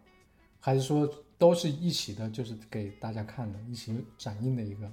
[0.59, 1.07] 还是说
[1.37, 4.91] 都是一起的，就是给大家看的，一起展映的一个？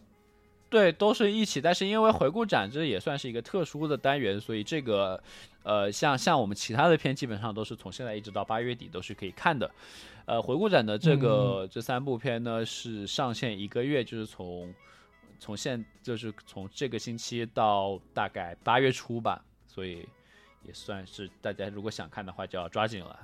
[0.69, 5.23] 对，都是一起，但是因为回顾展这也算是一个特殊的单元，所以这个，
[5.63, 9.71] 呃，像像我们其他的片，基本上都是从现在一直到八月底都是可以看的。
[10.25, 14.75] 呃，回顾展的这个这三部片呢，是上线一个月，就是从
[15.39, 20.05] 从现就是从这个星期到大概八月初吧，所以
[20.65, 23.21] 也算是大家如果想看的话，就要抓紧了。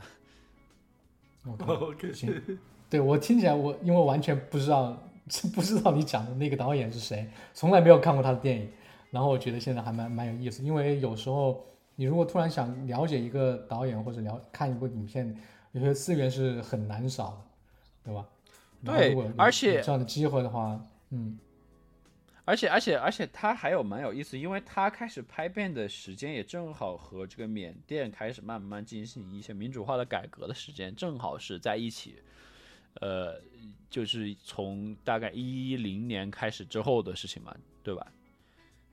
[1.67, 4.97] OK， 行，对我听起来我因为完全不知道
[5.55, 8.69] 不知道你讲的那个导演是谁，从来没有看过他的电影，
[9.11, 11.65] 然后我觉得现在还蛮蛮有意思，因为有时候
[11.97, 15.37] 你如果突然想了解一个导演或者了看一部影片，
[15.73, 17.31] 有些资源是很难少
[18.05, 18.27] 的，对吧？
[18.85, 21.39] 对而且这样的机会的话，嗯
[22.45, 32.17] 而且而且而且他还有蛮有意思，因为他开始拍片的时间也正好和这个缅甸开始慢慢进行一些民主化的改革的时间正好是在一起，
[33.01, 33.41] 呃，
[33.89, 38.07] 就是从大概一零年开始之后的事情嘛，对吧？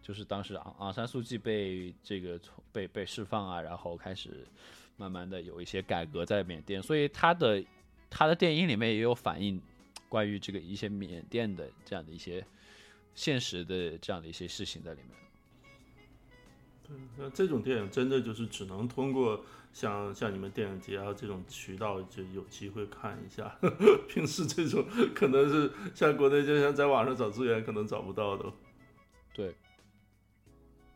[0.01, 4.47] 就是当时昂昂山素季被这个从被被释放啊，然后开始
[4.97, 7.63] 慢慢的有一些改革在缅甸，所以他的
[8.09, 9.61] 他的电影里面也有反映
[10.07, 12.45] 关于这个一些缅甸的这样的一些。
[13.15, 15.09] 现实的这样的一些事情在里面。
[17.17, 23.57] 那这种电影真的就是只能通过像像你们电影节啊这种渠道就有机会看一下，
[24.09, 28.51] 平时这种可能是像国内就像在网上找资源可能找不到的。
[29.33, 29.55] 对，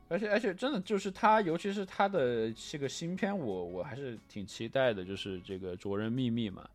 [0.07, 6.67] 而且而且真的就是他，尤其是他的这个新片，我我还是挺期待的，就是这个《灼人秘密》嘛，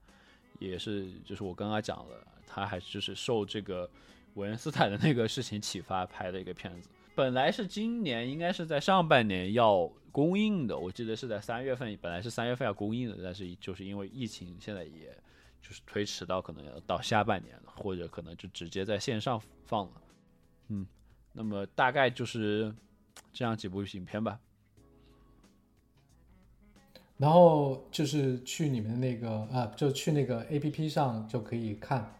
[0.58, 3.88] 也是就是我刚刚讲了，他还就是受这个。
[4.34, 6.88] 韦恩斯坦的那个事情启发拍的一个片子，
[7.18, 15.12] 本来是今年应该是在上半年要公映的，我记得是在三月份，本来是三月份要公映的，但是就是因为疫情，现在也
[15.60, 20.02] 就是推迟到可能要到下半年了，或者可能就直接在线上放了。
[20.68, 20.86] 嗯，
[21.32, 22.72] 那么大概就是
[23.32, 24.38] 这样几部影片吧。
[27.16, 32.14] 然后就是去你们的那个啊，就去那个 A P P 上就可以看。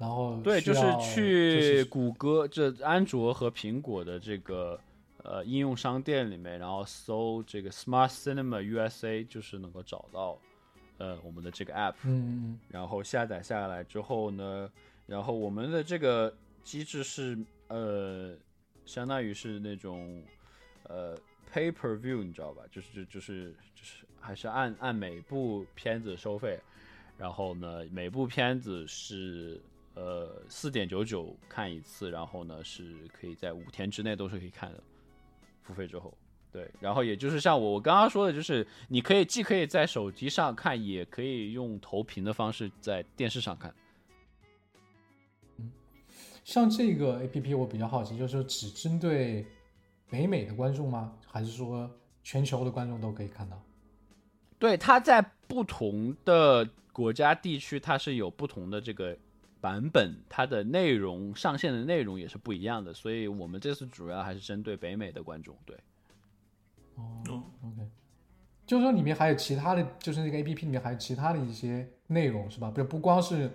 [0.00, 4.80] 然后对，就是去谷歌这安卓和苹果的这个
[5.22, 10.38] 呃应用商店里面，然后搜这个 Smart Cinema USA，就是能够找到
[10.96, 14.72] 呃我们的这个 app，嗯然后下载下来之后呢，
[15.06, 16.34] 然后我们的这个
[16.64, 17.38] 机制是
[17.68, 18.34] 呃
[18.86, 20.22] 相当于是那种
[20.84, 21.14] 呃
[21.52, 22.62] pay per view，你知道吧？
[22.72, 26.58] 就是就就是就是还是按按每部片子收费，
[27.18, 29.60] 然后呢每部片子是。
[30.00, 34.82] 呃，四点九九看一次，然后呢是可以在五天之内都是可以看的，
[35.60, 36.16] 付费之后，
[36.50, 43.74] 对，然后也就是像我我刚刚说的，就是你可以既可以在手机上看，也可以用投屏的方式在电视上看。
[45.58, 45.70] 嗯，
[46.44, 49.44] 像这个 A P P 我比较好奇，就是只针对
[50.08, 51.14] 北美的观众吗？
[51.26, 51.90] 还是说
[52.24, 53.62] 全球的观众都可以看到？
[54.58, 59.14] 对，它在不同的国家地区，它是有不同的这个。
[59.60, 65.56] 版本它的内容上线的内容也是不一样的，所以我们这次主要还是针对北美的观众。
[65.66, 65.76] 对，
[66.94, 67.88] 哦，OK，
[68.66, 72.70] 就是说里面还有其他的就是那个 APP 里面还有其他的一些内容是吧？
[72.70, 73.50] 不不光是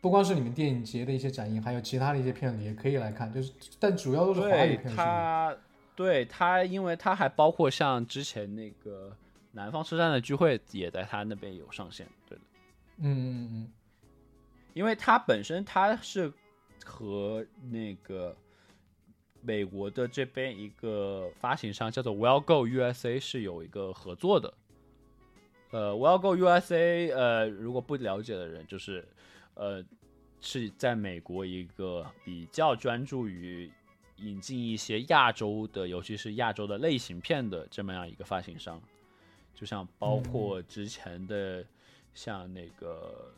[0.00, 4.94] 不光是你们电影节的一些展映，还有其他的一些片子也可以来看，就是但主要都是华语片。
[4.96, 5.56] 它
[5.94, 9.14] 对它，因为它还包括像之前那个
[9.52, 12.06] 南方车站的聚会也在它那边有上线。
[12.26, 12.44] 对的，
[12.98, 13.72] 嗯嗯嗯。
[14.74, 16.32] 因为它本身它是
[16.84, 18.36] 和那个
[19.40, 24.52] 美国的这边一个发行商叫做 Well Go USA 是有一个合作的。
[25.70, 29.06] 呃，Well Go USA，呃，如果不了解的人，就是
[29.54, 29.84] 呃
[30.40, 33.70] 是在美国一个比较专注于
[34.16, 38.80] 引进一些亚洲的，尤其是亚洲的类型片的这么样一个发行商。
[39.54, 41.64] 就像包括之前的
[42.14, 43.32] 像那个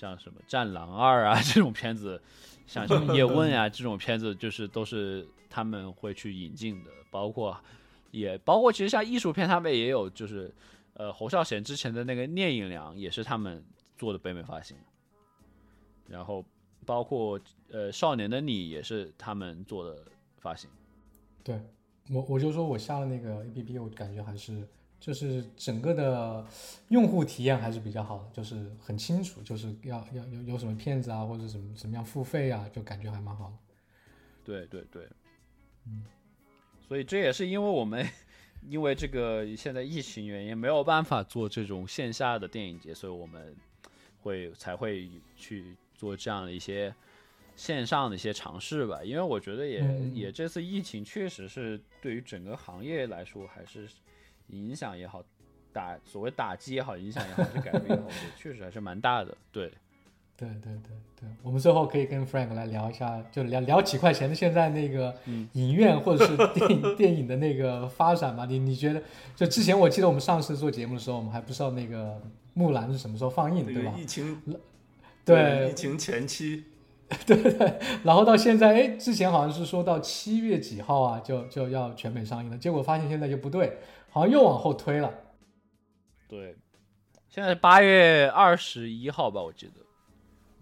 [0.00, 2.20] 像什么《战狼二》啊这种片子，
[2.66, 6.90] 像什么《叶问》啊这种片子，就是都是他们会去引进的。
[7.10, 7.56] 包括
[8.10, 10.52] 也包括其实像艺术片，他们也有就是
[10.94, 13.64] 呃侯孝贤之前的那个《聂隐娘》也是他们
[13.96, 14.76] 做的北美发行。
[16.08, 16.44] 然后
[16.84, 20.04] 包括呃《少年的你》也是他们做的
[20.38, 20.68] 发行。
[21.42, 21.60] 对
[22.10, 24.66] 我我就说我下了那个 APP，我感觉还是
[25.04, 26.46] 就是整个的
[26.88, 33.56] 用户体验还是比较好的，就是很清楚，就是要要有有什么骗子啊或者怎么怎么样付费啊，就感觉还蛮好的。
[34.42, 35.06] 对对对，
[35.86, 36.06] 嗯，
[36.88, 38.08] 所以这也是因为我们
[38.66, 43.54] 因为这个现在疫情原因没有办法做这种线下的电影节，所以我们
[44.22, 46.94] 会才会去做这样的一些
[47.56, 49.04] 线上的一些尝试吧。
[49.04, 53.86] 因为我觉得也、嗯也这次疫情确实是对于整个行业来说还是
[54.48, 55.22] 影响也好，
[55.72, 59.36] 打所谓打击也好，影响也好，是改变也好， 我觉得确实还是蛮大的。
[59.50, 59.68] 对，
[60.36, 60.90] 对对对
[61.20, 65.14] 对，我们最后可以跟 Frank 来聊一下，就聊聊几块钱的现在那个
[65.52, 68.44] 影院或者是 电影电影的那个发展嘛。
[68.46, 69.02] 你你觉得，
[69.34, 72.20] 就之前我记得我们上次做节目的时候，我们还不知道那个
[72.54, 74.06] 木兰是什么时候放映的，对吧那个疫？
[74.06, 74.42] 情
[75.24, 76.64] 对疫情前期，
[77.26, 83.78] 对对然后到现在，哎，之前好像是说到七月几号啊，就就要全美上映了，结果发现现在就不对，
[84.14, 85.12] 好像又往后推了。
[86.28, 86.54] 对，
[87.28, 89.72] 现在是八月二十一号吧，我记得。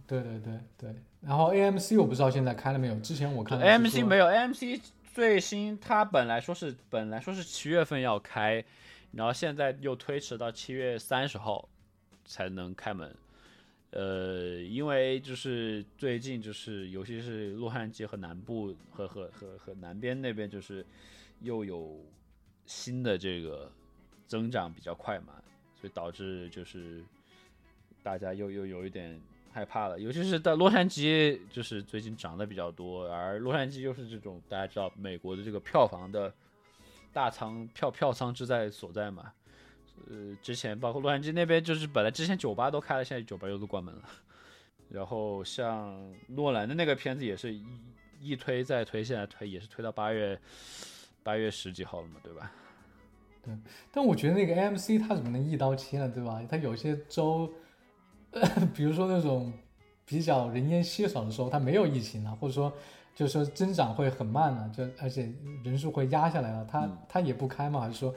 [0.07, 4.81] 对对对对，然后 AMC 我不知道现在开了没有，之前我看 AMC 没有，AMC
[5.13, 8.65] 最新它本来说是本来说是七月份要开，
[9.13, 11.69] 然后现在又推迟到七月三十号
[12.25, 13.15] 才能开门。
[13.91, 20.85] 呃，因为就是最近就是尤其是洛杉矶和南部和和和和南边那边就是
[21.41, 22.03] 又有
[22.73, 23.71] 新的这个
[24.27, 25.35] 增长比较快嘛，
[25.79, 27.05] 所以导致就是
[28.03, 29.21] 大家又又有一点
[29.53, 36.33] 害怕了，尤其是在洛杉矶，就是最近涨得比较多，而洛杉矶又是这种大家知道美国的这个票房的
[37.13, 39.33] 大仓票票仓之在所在嘛。
[40.11, 44.03] 呃，之前包括洛杉矶那边，就是本来之前酒吧都开了，现在酒吧又都关门了。
[44.89, 47.65] 然后像诺兰的那个片子也是一
[48.21, 50.41] 一推再推，现在推也是推到八月
[51.23, 52.51] 八月十几号了嘛，对吧？
[53.91, 56.41] 但我觉得那个 AMC 它怎么能一刀切呢，对吧？
[56.49, 57.51] 它有些州，
[58.75, 59.53] 比如说那种
[60.05, 62.73] 比较人烟稀少的时候，它没有疫情了，或者说
[63.15, 65.33] 就是说增长会很慢了，就而且
[65.65, 67.81] 人数会压下来了，它它也不开嘛？
[67.81, 68.15] 还是说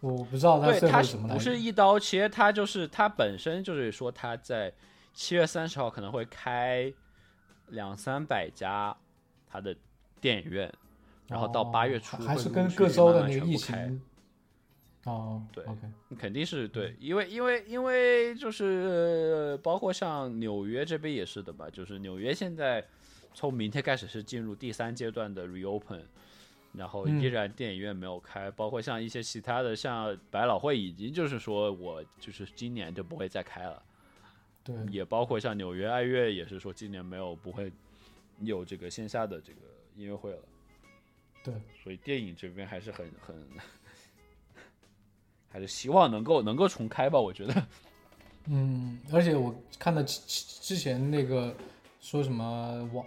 [0.00, 1.34] 我不知道它对，它是怎么来？
[1.34, 4.72] 不是一刀切，它就是它本身就是说它在
[5.12, 6.92] 七月三十号可能会开
[7.68, 8.96] 两三百家
[9.48, 9.76] 它的
[10.20, 10.72] 电影院，
[11.26, 14.00] 然后到哦八月初还是跟各州的那个疫情。
[15.08, 15.80] 哦，对，OK，
[16.18, 22.84] 肯定是对，因为因为因为就是呃包括像纽约这边也是的吧，就是纽约现在
[23.32, 26.02] 从明天开始是进入第三阶段的 reopen，
[26.74, 27.32] 然后依嗯。
[27.32, 33.82] 然电影院没有开，包括像一些其他的，像百老汇已经就是说我就是今年就不会再开了，
[34.62, 37.72] 对，也包括像纽约爱乐也是说今年没有不会
[38.40, 39.60] 有这个线下的这个
[39.96, 40.42] 音乐会了，
[41.42, 43.36] 对，所以电影这边还是很很。
[45.48, 47.66] 还是希望能够能够重开吧，我觉得。
[48.50, 51.54] 嗯，而且我看到之之之前那个
[52.00, 53.06] 说什么网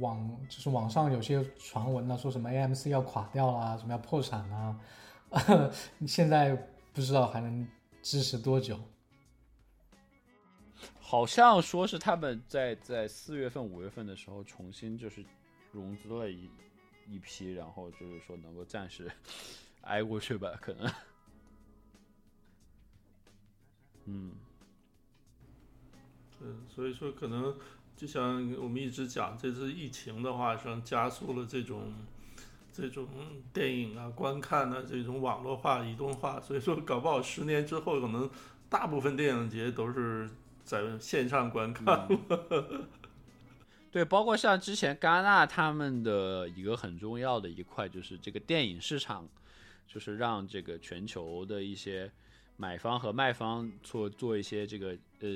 [0.00, 4.80] 网就是网上有些传闻呢，说什么 AMC 要垮掉啦，什么要破产啦，
[6.08, 6.56] 现在
[6.92, 7.66] 不知道还能
[8.02, 8.80] 支持多久。
[10.98, 15.24] 好像说是他们在在四月份、五月份的时候重新就是
[15.72, 16.48] 融资了一
[17.08, 19.10] 一批，然后就是说能够暂时
[19.82, 20.90] 挨过去吧，可能。
[24.06, 24.32] 嗯，
[26.38, 27.56] 对，所以说可能
[27.96, 31.92] 就像我们一直讲，这次疫情的话，实际上加速了这种
[32.72, 33.06] 这种
[33.52, 38.28] 电影啊、观看的这种网络化、移动化，所以说搞不好十年之后，可能
[38.68, 40.28] 大部分电影节都是
[40.64, 42.08] 在线上观看。
[43.92, 49.28] 对，包括像之前戛纳他们的一个很重要的一块，就是这个电影市场，
[49.88, 52.08] 就是让这个全球的一些
[52.60, 55.28] 买方和卖方做做一些这个呃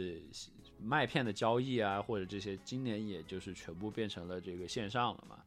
[0.79, 5.39] 麦片的交易啊，或者这些，今年也就是全部变成了这个线上了嘛。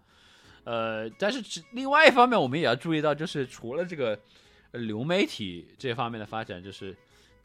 [0.63, 4.19] 呃，但是另外一方面，我们也要注意到，就是除了这个
[4.71, 6.97] 呃流媒体这方面的发展，就是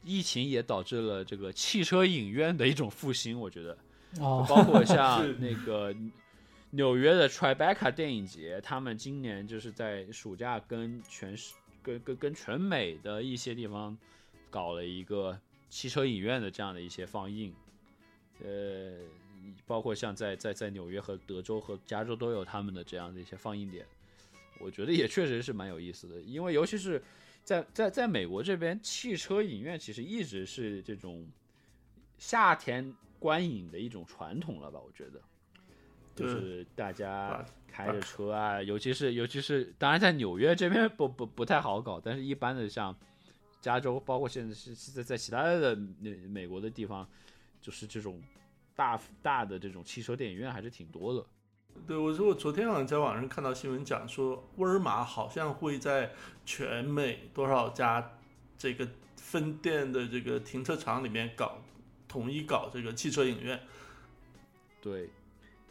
[0.03, 3.39] 疫情也导致了这个汽车影院的一种复兴。
[3.39, 3.77] 我觉得，
[4.19, 5.95] 哦，包括像 那个
[6.71, 11.53] 纽约的 Tribeca 电影节，他们今年就是在暑假跟全市、
[11.83, 13.95] 跟跟跟全美的一些地方
[14.53, 15.35] 搞了一个
[15.67, 17.51] 汽车影院的这样的一些放映，
[18.43, 18.99] 呃，
[19.65, 23.83] 包括像在在在纽约和德州和加州都有他们的这样的一些放映点，
[24.59, 27.01] 我觉得也确实是蛮有意思的，因为尤其是
[27.43, 31.27] 在在在美国这边，汽车影院其实一直是这种
[32.19, 34.79] 夏天观影的一种传统了吧？
[34.79, 35.19] 我觉得，
[36.13, 42.95] 就是大家开着车啊，尤其是尤其是，当然在纽约这边不不不太好搞，但是一般的像
[43.63, 47.07] 加州，包括现在是现在在其他的美美国的地方，
[47.61, 48.21] 就是这种
[48.75, 51.25] 大大的这种汽车电影院还是挺多的。
[51.87, 56.11] 对，我说我昨天好像在网上看到新闻讲说，沃尔玛好像会在
[56.45, 58.17] 全美多少家
[58.57, 58.85] 这个
[59.15, 61.59] 分店的这个停车场里面搞
[62.09, 63.57] 统一搞这个汽车影院。
[64.81, 65.09] 对，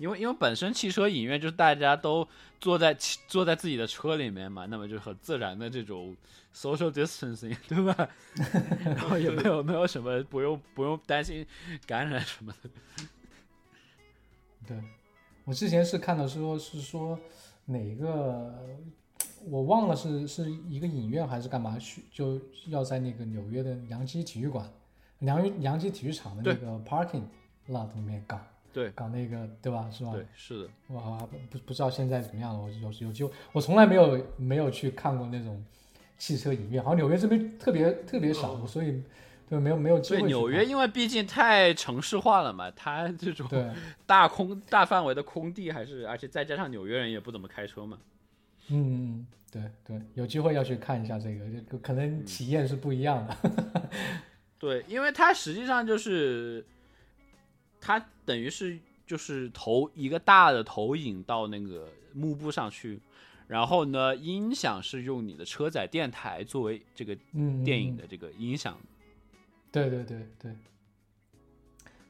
[0.03, 2.27] 因为因为本身汽车影院就是大家都
[2.61, 2.93] 坐在
[3.29, 6.17] 坐在自己的车里面嘛，那么就很自然的这种
[6.53, 8.09] social distancing，对吧？
[8.85, 11.47] 然后也没有没有什么不用不用担心
[11.87, 12.71] 感染什么的。
[14.67, 14.77] 对，
[15.45, 17.17] 我之前是看到说是说
[17.67, 18.53] 哪个
[19.45, 24.69] 我忘了是是一个影院还是干嘛去就要在那个纽约的洋基体育馆、
[25.21, 27.23] 洋洋洋基体育场的那个 parking
[27.69, 28.41] lot 里面搞
[28.73, 29.89] 对搞那个对吧？
[29.91, 30.13] 是吧？
[30.13, 30.69] 对，是的。
[30.89, 32.61] 哇，不不不知道现在怎么样了。
[32.61, 35.63] 我有有机会，我从来没有没有去看过那种
[36.19, 39.03] 汽车影院，好像纽约这边特别特别少，所以
[39.49, 43.47] 对没有没有机会对纽约，因为毕竟太城市化了嘛，它这种
[44.07, 47.99] 大空大范围的空地还是，而且再加上纽约人也不怎么开车嘛。
[48.69, 53.37] 嗯嗯对对，有机会要去看一下这个，就可能体验是不一样的。
[54.59, 56.65] 对，因为它实际上就是，
[57.85, 63.01] 它等于是就是投一个大的投影到那个幕布上去，
[63.49, 68.79] 然后呢，音响是用你的车载电台作为这个嗯，电影的这个音响。
[69.73, 70.55] 对对对对，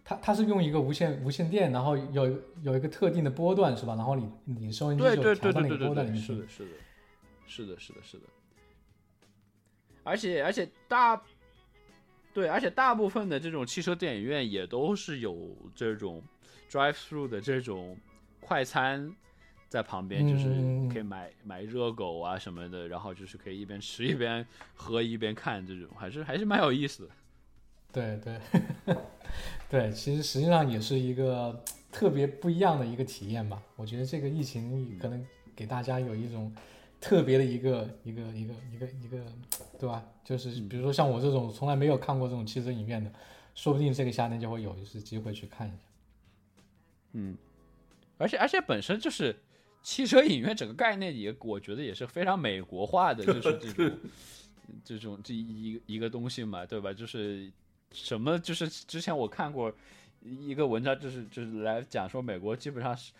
[0.05, 3.95] 它它是用一个无线无线电，然后有有一个特定的波段是吧？
[3.95, 6.49] 然后你你收音就调到那个波段里面去是的，。
[6.49, 6.77] 是的，
[7.47, 8.25] 是的，是的，是的。
[10.05, 11.23] 而且而且大，
[12.35, 16.22] 对，而且大部分的这种汽车电影院也都是有这种
[16.70, 17.97] drive through 的这种
[18.41, 19.14] 快餐
[19.68, 27.11] 在旁边，就是嗯可以买买热狗啊什么的，然后就是可以一边吃一边喝一边看，这种还是还是蛮有意思的。
[27.93, 28.97] 对对
[29.68, 33.62] 对，其实实际上也是一个特别不一样的一个体验吧。
[33.76, 35.22] 我觉得这个疫情可能
[35.55, 36.51] 给大家有一种
[37.03, 39.21] 特别的一个一个一个一个一个，
[39.77, 40.07] 对吧？
[40.25, 43.13] 就是比如说像我这种从来没有看过这种汽车影院的，
[43.57, 45.77] 说不定这个夏天就会有一次机会去看一下。
[47.15, 47.37] 嗯，
[48.19, 49.35] 而且而且本身就是
[49.83, 53.99] 汽车影院整个概念也，我觉得也是非常美国化的，就是这种
[54.85, 56.93] 这种这一一个东西嘛，对吧？
[56.93, 57.51] 就是
[57.91, 59.75] 什么，就是之前我看过
[60.23, 63.13] 一个文章，就是就是来讲说美国基本上是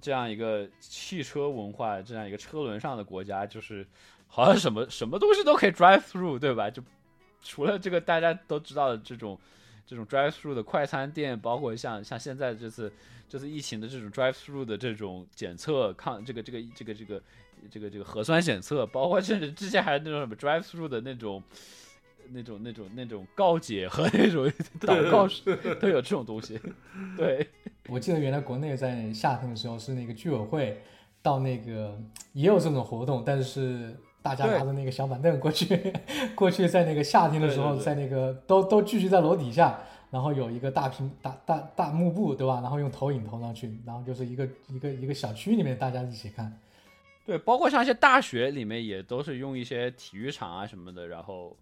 [0.00, 3.86] 这样一个汽车文化，这样一个车轮上的国家，就是
[4.26, 6.70] 好像什么什么东西都可以 drive through，对吧？
[6.70, 6.82] 就
[7.42, 9.38] 除了这个大家都知道的这种
[9.86, 12.92] 这种 drive through 的快餐店，包括像像现在这次
[13.28, 17.22] 这次疫情的这种 drive through 的这种检测抗这个这个这个这个
[17.70, 21.42] 这个这个核酸检测，包括甚至之前还有那种什么 drive through 的那种
[22.28, 25.26] 那种那种那种告解和那种祷告
[25.74, 26.60] 都有这种东西，
[27.16, 27.48] 对。
[27.90, 30.80] 我记得原来国内在夏天的时候是那个居委会
[31.22, 31.98] 到那个
[32.32, 35.92] 也有这种活动，但是大家拿着那个小板凳过去，
[36.34, 39.78] 过去在那个夏天的时候，在那个都都聚集在楼底下，
[40.10, 42.60] 然后有一个大屏大大大幕布，对吧？
[42.60, 46.56] 然后用投影投上去，然后就是一个一个一个小区里面大家一起看。
[47.26, 51.56] 对，包括像一些大学里面也都是用一些体育场啊什么的，然后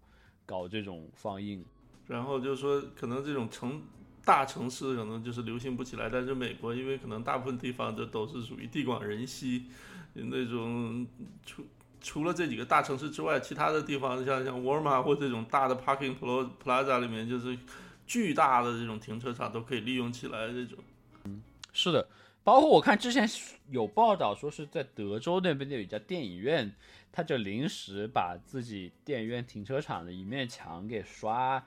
[0.45, 1.63] 搞这种放映。
[2.07, 3.83] 然后就是说，可能这种城
[4.23, 9.65] 大城市可能就是流行不起来，但是美国因为可能大部分地方这都是属于地广人稀，
[10.13, 11.07] 那种
[11.45, 11.63] 除
[12.01, 17.57] 除了这几个大城市之外，其他的地方像像沃尔玛或这种大的 parking pla- plaza 里面，就是
[18.05, 20.77] 巨大的这种停车场都可以利用起来这种。
[21.25, 21.41] 嗯
[21.71, 22.07] 是的，
[22.43, 23.27] 包括我看之前
[23.69, 26.73] 有报道说是在德州那边有一家电影院，
[27.11, 31.63] 他就临时把自己电影院停车场的一面墙给刷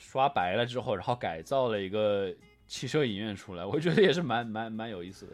[0.00, 2.34] 刷白了之后，然后改造了一个
[2.66, 5.32] 汽车影院出来，我觉得也是蛮蛮蛮有意思的。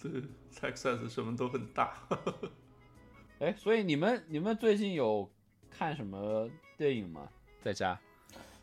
[0.00, 0.22] 对
[0.54, 1.94] ，Texas 什么都很大。
[3.40, 5.28] 哎，所以你们你们最近有
[5.70, 7.22] 看什么电影吗？
[7.62, 7.98] 在家？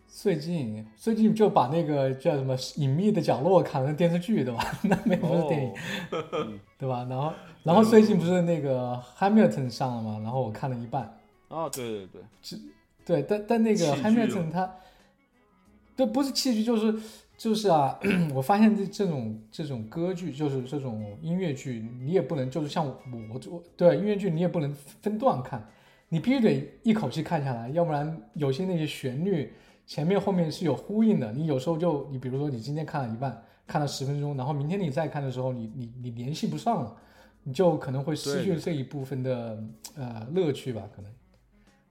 [0.07, 4.63] 最近最近就把那个叫什么《隐秘的角落》看了电视剧，对吧？
[4.83, 5.73] 那没不是电影，
[6.11, 7.05] 哦对吧？
[7.09, 7.33] 然后
[7.63, 10.19] 然后最近不是那个《Hamilton》上了吗？
[10.23, 11.17] 然后我看了一半。
[11.49, 12.07] 哦，对对
[12.41, 12.59] 对，
[13.05, 14.75] 对，但但那个 Hamilton 他，
[15.95, 16.93] 对，不是戏剧，就是
[17.37, 17.97] 就是啊，
[18.33, 22.97] 我发现这这种这种歌剧，就是这种音乐剧，你也不能就是像我
[23.33, 25.65] 我我对音乐剧你也不能分段看，
[26.09, 29.53] 你必须得一口气看下来，要不然有些那些旋律
[29.85, 36.95] 前面后面是有呼应的，你有时候就你比如说你今天看了一半，看了十分钟，然后明天你再看的时候，你你你联系不上了，
[37.43, 39.63] 你就可能会失去这一部分的
[39.95, 41.11] 呃乐趣吧，可能。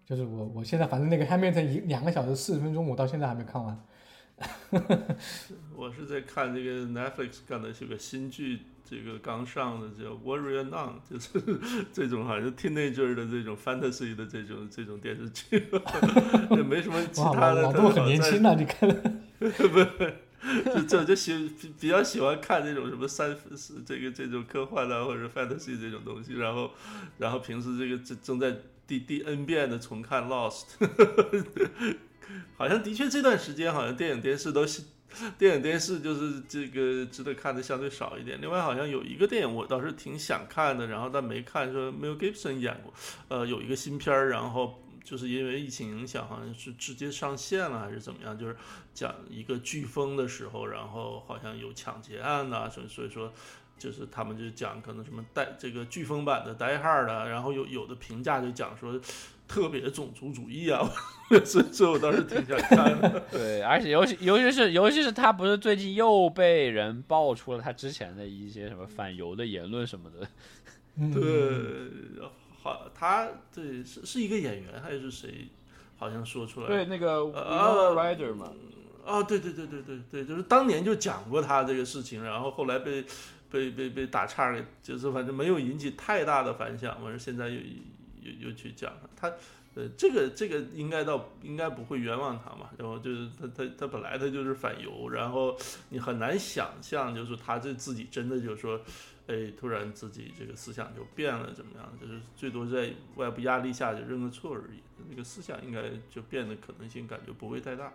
[0.06, 3.74] 就是我，我现在反正那个 Hamilton 一两个小时四十分钟，我到现在还没看完。
[5.76, 11.30] 我是在看这个 Netflix 干的是个新剧，这个刚上的叫《Warrior Nun》，就是
[11.92, 15.64] 这种好像 teenager 的这种 fantasy 的这种这种电视剧，
[16.50, 17.62] 也没什么其，他的。
[17.62, 18.94] 老老杜很年轻的，啊，你看了？
[19.38, 20.14] 不是，
[20.64, 23.36] 就就就喜比比较喜欢看这种什么三
[23.86, 26.70] 这个这种科幻啊或者 fantasy 这种东西，然后
[27.18, 28.56] 然后平时这个正正在
[28.86, 30.64] 第第 N 遍的重看 Lost，
[32.56, 34.82] 好像的确这段时间好像电影电视都是。
[35.38, 38.40] 电影电视就是这个值得看的相对少一点。
[38.40, 42.92] 另外，好像有一个电影我倒是挺想看的，然后但没看，说 Mel Gibson 演过，
[43.28, 48.56] 呃，有一个新片儿，然后就是因为疫情影响，好像是直接上线了还是怎么样，就是
[48.92, 53.32] 讲一个飓风的时候，然后好像有抢劫案呐、所以所以说。
[53.76, 58.98] 就是他们就讲可能什么带这个飓风版的 Die Hard 的，然后有有的评价就讲说
[59.46, 60.88] 特别种族主义啊，
[61.44, 63.22] 所以所以我当时挺想看的。
[63.30, 70.26] 对，而且尤其尤其是尤其是他不是最近又被人爆出了他之前的一些什么反犹的言论什么的。
[70.96, 71.22] 嗯，对，
[72.62, 75.48] 好，他对是是一个演员还是谁？
[75.96, 78.52] 好像说出来对，那个呃 Winona Ryder 嘛，
[79.06, 83.04] 啊，对对对对对对，就是当年就讲过他这个事情，然后后来被
[83.48, 87.54] 被被被打岔给，就是反正没有引起太大的反响，完事现在又
[88.24, 89.28] 又又去讲了，他
[89.74, 95.56] 呃这个这个应该倒应该不会冤枉他嘛，然后就是他他他本来他就是反犹，然后
[95.90, 98.80] 你很难想象就是他这自己真的就是说。
[99.26, 101.92] 哎，突然自己这个思想就变了，怎么样？
[101.98, 104.80] 就是最多在外部压力下就认个错而已。
[105.08, 105.80] 那个思想应该
[106.10, 107.90] 就变的可能性感觉不会太大。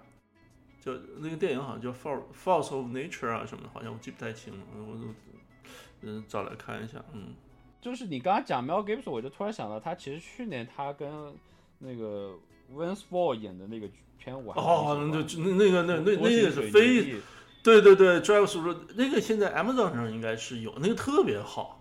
[0.81, 5.15] 就那个电影好像叫《Force Force of Nature》啊什么的，好像我记不太清了，我我
[6.01, 7.35] 嗯找来看一下，嗯。
[7.81, 11.33] 就是你刚刚讲 Mel Gibson，我就突然想到，他其实去年他跟
[11.79, 12.35] 那个
[12.73, 13.87] Vince Vaughn 演的那个
[14.17, 17.15] 片，我还哦，就那那个那那那个是非
[17.63, 21.77] 对对对，Drive Through 那个现在 Amazon 上应该是有，那个特别好。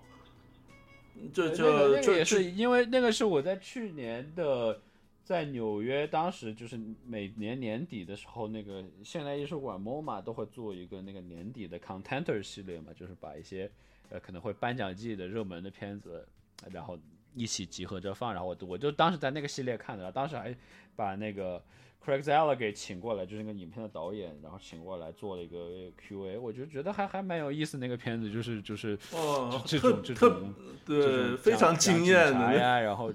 [1.33, 4.81] 就就那个那个就也是因为那个是我在去年的
[5.25, 13.69] 在纽约，当时就是每年年底的时候，那个现代艺术馆 MoMA 都会做一个那个年底的 Contenter 系列嘛，就是把一些
[14.11, 16.27] 呃可能会颁奖季的热门的片子，
[16.71, 16.99] 然后
[17.35, 20.55] 一起集合着放，然后我我就当时在那个系列看的，然后当时还
[20.97, 21.63] 把那个
[22.05, 30.55] Craig Zella 给请过来，就是那个影片的导演，然后请过来做了一个 Q&A，我就觉得还还蛮有意思，那个片子就是就是哦，这种这种
[30.87, 33.13] 这对非常惊艳的，呀，然后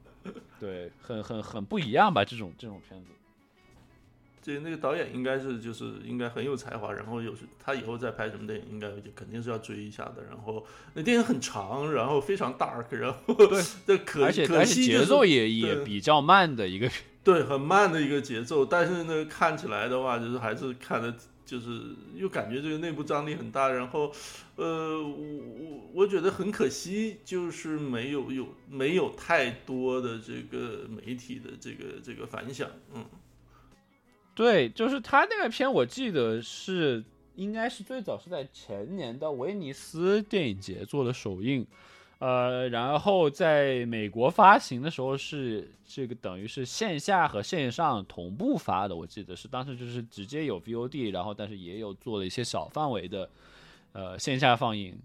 [0.58, 3.10] 对，很很很不一样吧，这种这种片子。
[4.42, 10.24] 这那个导演应该是就是应该很有才华，然后有时他以后再拍什么电影，应该就肯定是要追一下的。
[10.28, 16.90] 然后那电影很长，然后非常 dark，然后对， 这可而且而且可惜就是节奏也也比较慢的一个，
[17.22, 21.14] 对很慢的一个节奏，但是呢看起来的话，就是还是看的，
[21.46, 21.80] 就是
[22.16, 23.68] 又感觉这个内部张力很大。
[23.68, 24.12] 然后
[24.56, 33.04] 呃，我我我觉得很可惜，就是没有有没有太多的这个媒体的这个这个反响，嗯。
[34.34, 37.04] 对，就是他那个片，我记得是
[37.36, 41.66] 应该是最早是在前年的威尼斯电影节做的首映，
[42.18, 53.28] 呃，然后在美国发行的时候是这个等于是线下和线上同步发的，我记得是当时就是直接有 VOD，然后但是也有做了一些小范围的
[53.92, 54.98] 呃线下放映，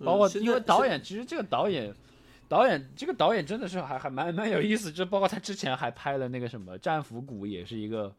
[0.00, 1.94] 包括因为导演其实这个导演。
[2.48, 8.14] 导演这个导演真的是还还蛮蛮有意思，就包括他之前还拍了那个什么《战斧谷》，也是一个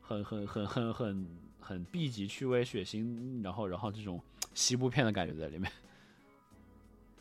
[0.00, 1.26] 很很很很很
[1.60, 4.20] 很 B 级趣味血腥，然后然后这种
[4.54, 5.70] 西部片的感觉在里面。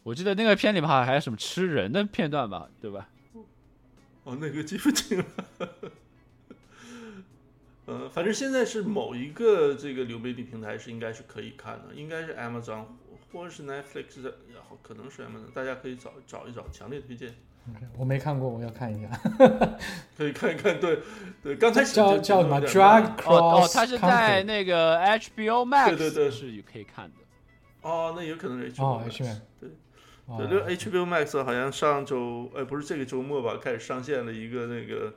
[0.02, 3.10] 我记得那个片里面好像还有什么吃人的片段吧，对吧？
[4.24, 5.26] 哦，那个记不清了。
[7.86, 12.86] 呃，反正现在是某一个这个流媒体平台是应该是可以看的，应该是 Amazon
[13.32, 17.30] 或者是 Netflix 的，然后可能是 Amazon，大家可以找找一找，强烈推荐
[17.70, 19.10] ，OK，我没看过，我要看一下。
[20.18, 20.80] 可以看一看。
[20.80, 21.00] 对
[21.44, 23.34] 对，刚才叫叫什么 Drag 慢 Cross？
[23.34, 27.16] 哦哦，它是在那个 HBO Max 对对对是可以看的。
[27.82, 29.70] 哦，那有可能是 HBO 哦 Max 对。
[30.38, 35.12] 这个 HBO Max 好像上周，哎，不是这个周末吧，开始上线了一个那个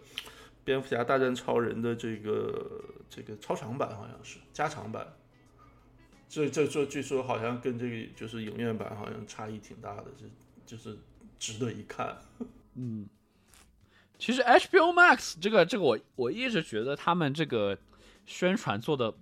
[0.64, 5.06] 蝙蝠侠大战超人的这个这个超长版，好像是加长版。
[6.32, 10.24] 这这这据说好像跟这个就是影院版好像差异挺大的，这
[10.64, 10.96] 就是
[11.38, 12.16] 值得一看。
[12.74, 13.06] 嗯，
[14.18, 17.76] 其实 HBO Max 这个这个我我一直觉得他们这个
[18.24, 19.12] 宣传做的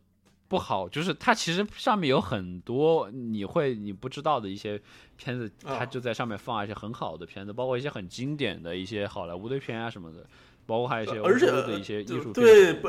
[0.47, 4.81] 不好，就是它其实上面有很多你会你不知道的一些
[5.17, 10.25] 片子，啊它就在上面放一些很好的片子，包括一些很经典的一些好莱坞的片啊什么的，
[10.65, 12.35] 包括还有一些欧而且洲的一些艺术片。
[12.35, 12.89] 对不，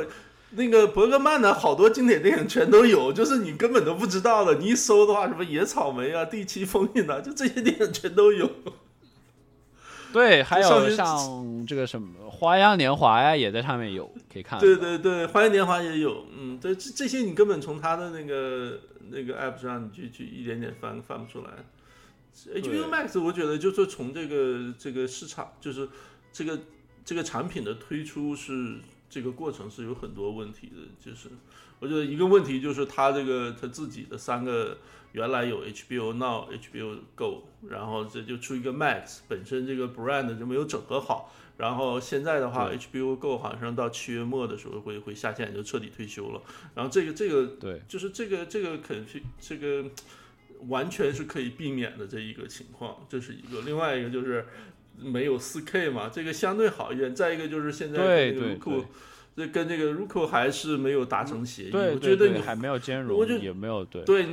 [0.51, 4.55] 那个伯格曼的好多经典电影全都有， 就是你根本都不知道的。
[4.55, 8.49] 你一搜的话，什么野草莓啊、 第七封印啊，就这些电影全都有。
[10.11, 14.59] 对，还有像这个什么《花样年华》呀，也在上面有可以看。
[14.59, 18.77] 对对对，花样年华也有，嗯，对，这这些你根本从他的那个
[19.09, 21.51] 那个 app 上，你去去一点点翻翻不出来。
[22.53, 25.87] HBO Max 我觉得就是从这个这个市场，就是
[26.33, 26.59] 这个
[27.05, 28.79] 这个产品的推出是
[29.11, 31.27] 这个过程是有很多问题的，就是
[31.79, 34.77] 我觉得一个问题就是他这个他自己的三个
[35.11, 41.35] 原来有 HBO Now、HBO Go，然后这就出一个 Max，本身这个 brand 就没有整合好。
[41.57, 46.41] 然后现在的话，HBO Go 好像到七月末的时候会会下线，就彻底退休了。
[46.73, 49.85] 然后这个这个对就是这个这个肯定这个
[50.69, 53.61] 完全是可以避免的这一个情况，这是一个。
[53.61, 54.47] 另外一个就是
[55.03, 57.13] 没有 4K 嘛，这个相对好一点。
[57.13, 58.85] 再一个就是现在对跟那个对 Roku，
[59.35, 61.71] 这跟这个 Roku 还是没有达成协议。
[61.71, 64.03] 对，我对觉得你还没有兼容，我也没有对。
[64.03, 64.25] 对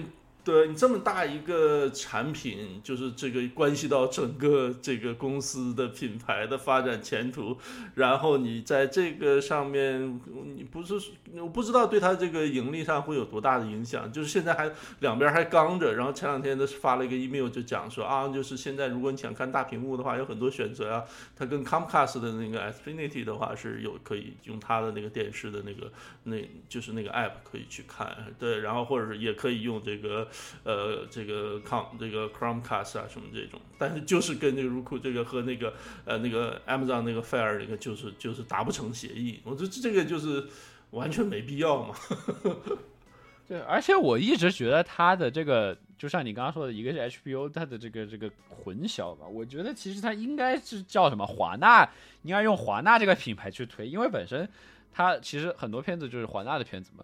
[0.48, 7.58] 对你这么大一个产品，就是这个关系到整个这个公司的品牌的发展前途，
[7.96, 10.18] 然后你在这个上面，
[10.56, 10.94] 你不是
[11.34, 14.10] 我不知道对它这个盈利上会有多大的影响。
[14.10, 21.04] 就是现在还两边还刚着，然后前两天的发了一个 email 就讲说啊，就是现在如果你想看大屏幕的话，有很多选择啊。
[21.36, 25.92] 它跟 Comcast 的那个 Xfinity 的话是有可以用它的那个电视的那个
[26.22, 26.36] 那
[26.70, 30.26] 就是那个 app 可以去看，对，然后或者是也可以用这个
[30.64, 35.74] 呃这个 Com 这个 Chromecast 啊什么这种，但是就是跟这个 Roku 这个和那个
[36.04, 40.46] 呃那个 Amazon 那个 Fire 那个就是就是达不成协议，我觉得这个就是
[40.90, 41.94] 完全没必要嘛。
[43.48, 51.88] 对，而且我一直觉得它的这个，就像你刚刚说的，一个是 HBO 它的这个这个混淆吧，我觉得其实它应该是叫什么华纳，
[52.24, 54.46] 应该用华纳这个品牌去推，因为本身
[54.92, 57.02] 它其实很多片子就是华纳的片子嘛，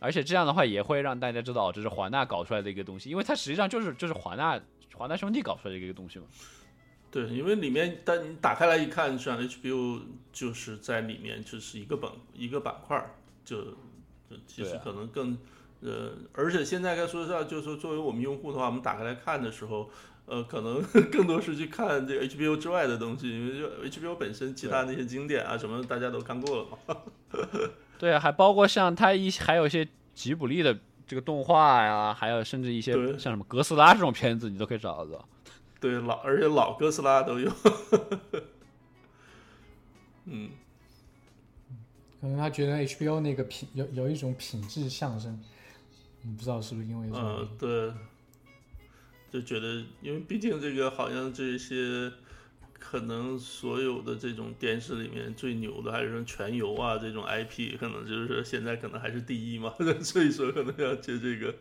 [0.00, 4.60] 而且这样的话也会让大家知道哦这是华纳搞出来的一个东西，因为它实际上就是就是华纳
[4.94, 6.26] 华纳兄弟搞出来的一个东西嘛。
[7.10, 13.14] 对，因为里面，但你打开来一看，实际上 HBO 就是在里面就是一个板一个板块儿，
[13.44, 13.64] 就
[14.28, 15.38] 就其实可能更、
[15.80, 19.88] 呃，而且现在该说实话，就是说作为我们用户的话，我们打开来看的时候，
[20.26, 23.58] 呃，可能 更多是去看这个 HBO 之外的东西，因为
[23.90, 26.96] 就 HBO 本身其他那些经典啊什么大家都看过了嘛。
[27.98, 35.28] 对啊，还包括像他一还有一些吉卜力的这个动画呀，还有甚至一些像什么哥斯拉这种片子，你都可以找得到。
[35.80, 37.50] 对，老而且老哥斯拉都有。
[40.26, 40.50] 嗯，
[42.20, 45.40] 可能他觉得 HBO 那个品有有一种品质象征，
[46.24, 47.92] 嗯，不知道是不是因为什么嗯，对，
[49.32, 52.12] 就觉得，因为毕竟这个好像这些，
[52.78, 61.54] 可能所有的这种电视里面最牛的还是全游啊这种 IP，可能就是现在可能还是第一嘛， 所以说可能要接这个。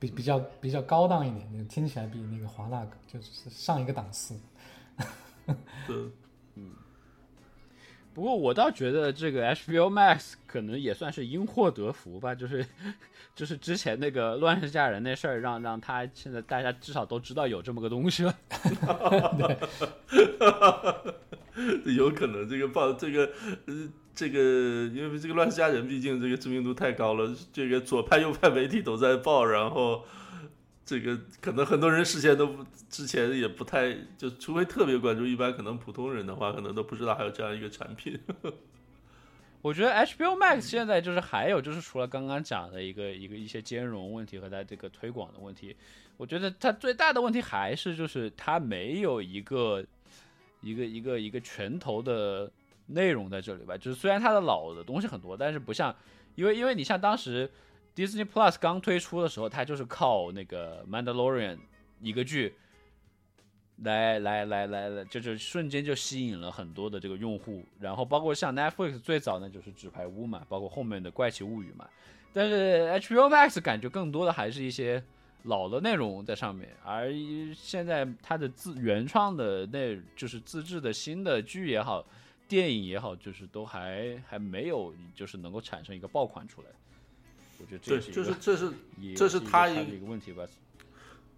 [0.00, 4.38] 比比较比较高档一点，那个听起来比那个华纳就是上一个档次。
[5.86, 5.96] 对，
[8.14, 12.64] 不过我倒觉得这个 HBO Max 可能也算是因祸得福吧，就是
[13.34, 18.34] 就是之前那个《乱世佳人》那事儿，让让他现在大家至少都知道有这么个东西了。
[21.96, 23.30] 有可能这个报这个
[23.66, 24.38] 呃这个，
[24.94, 30.04] 因为这个乱世佳人毕竟这个知名度太高了，这个左派右派媒体都在报，然后
[30.84, 38.20] 这个可能很多人事先都不之前也不太就，除非特别关注，一般可能普通人的话，可能都不知道还有这样一个产品。
[39.62, 45.74] 我觉得 HBO Max 现在就是还有就是除了刚刚讲的一个一个一些兼容问题和它这个推广的问题，
[46.18, 49.82] 我觉得它最大的问题还是就是它没有一个
[50.60, 52.52] 一个一个一个拳头的
[52.88, 53.74] 内容在这里吧。
[53.74, 55.96] 就是虽然它的老的东西很多，但是不像，
[56.34, 57.50] 因为因为你像当时
[57.94, 61.56] Disney Plus 刚推出的时候，它就是靠那个《Mandalorian》
[62.00, 62.54] 一个剧
[63.82, 67.64] 来来来来来，就就瞬间就吸引了很多的这个用户。
[67.78, 71.88] 然后包括像 Netflix 最早呢就是《纸牌屋》嘛，包括后面的《怪奇物语》嘛。
[72.32, 75.00] 但是 HBO Max 感觉更多的还是一些
[75.44, 77.12] 老的内容在上面，而
[77.54, 82.04] 现在它的自原创的那就是自制的新的剧也好，
[82.48, 86.68] 电影也好，就是都还还没有就是能够产生一个爆款出来。
[87.64, 88.70] 我觉得这对，就是这是
[89.16, 90.44] 这是他一一个问题吧。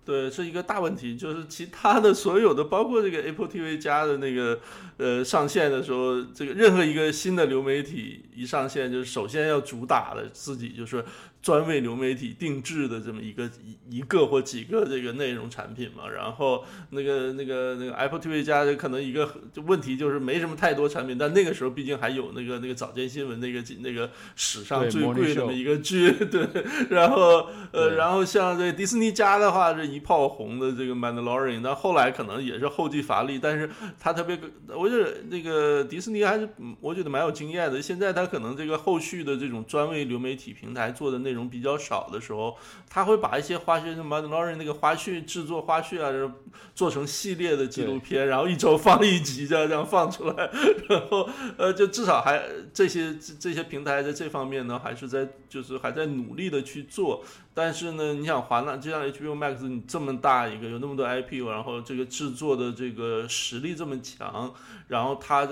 [0.05, 4.61] 对，是一个大问题，就是其他的所有的，包括这个 Apple TV 加的那个
[4.99, 11.05] 呃上线的时候，这个任何一个新的流媒体一上线，就是首先要主打的自己就是
[11.43, 13.45] 专为流媒体定制的这么一个
[13.89, 16.09] 一一个或几个这个内容产品嘛。
[16.09, 26.47] 然后那个那个那个 Apple TV 加的可能一个就问题就是没什么太多产品，但那个时候毕竟还有那个那个早间新闻那个那个史上最贵的一个剧，对，
[26.91, 33.69] 然后呃，然后像这迪士尼家的话，这一炮红的这个 Mandalorian，但后来可能也是后继乏力，但是
[34.01, 34.39] 他特别，
[34.75, 37.83] 我觉得那个迪士尼还是嗯我觉得蛮有经验的。
[37.83, 42.57] 现在他可能这个后续的这种专为流媒体平台做的内容容比较少的时候，
[42.91, 46.35] 他会把一些花絮，像 Mandalorian 那个花絮制作花絮啊，
[46.75, 50.51] 做成系列的纪录片，然后一周放一集，这样这样放出来，
[50.89, 52.43] 然后呃，就至少还
[52.75, 57.23] 这些这这些平台在这方面呢，还是在就是还在努力的去做。
[57.55, 64.53] 但是呢，你想华纳就像 HBO Max，你这么大一个有那么多 IP，然后这个制作的这个实力这么强，
[64.89, 65.49] 然后它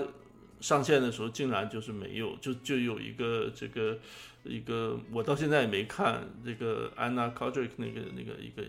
[0.61, 3.97] 上线的时候竟然就是没有，就就有一个这个
[4.45, 8.63] 一个我到现在也没看这个 Anna Kendrick 那个那个一个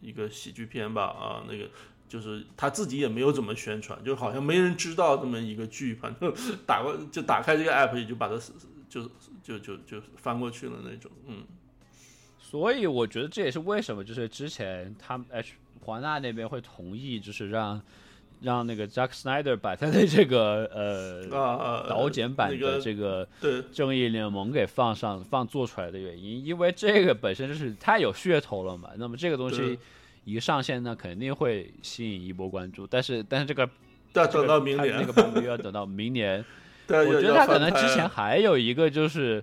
[0.00, 1.70] 一个喜剧片吧啊那个。
[2.08, 6.32] 就是他自己也没有怎么宣传，就好像没人知道这么一个剧，反正
[6.64, 8.40] 打过就打开这个 app 也就把它
[8.88, 9.10] 就
[9.42, 11.42] 就就就翻过去了那种，嗯。
[12.38, 17.82] 所以我觉得这也是为什么，就是之前他们 H 华纳那边会同意，就是让
[18.40, 23.26] 让那个 Jack Snyder 把他的这个呃啊导剪版的这个
[23.72, 28.90] 正义联盟给放上放做出来的原因，因为这个本身就是太有噱头了嘛。
[28.96, 29.78] 那么这个东西
[30.24, 32.86] 一上线呢，肯定会吸引一波关注。
[32.86, 33.68] 但是但是这个
[34.12, 36.44] 要等到明年，他那个版本又要等到明年。
[36.88, 39.42] 我觉得他可能之前还有一个就是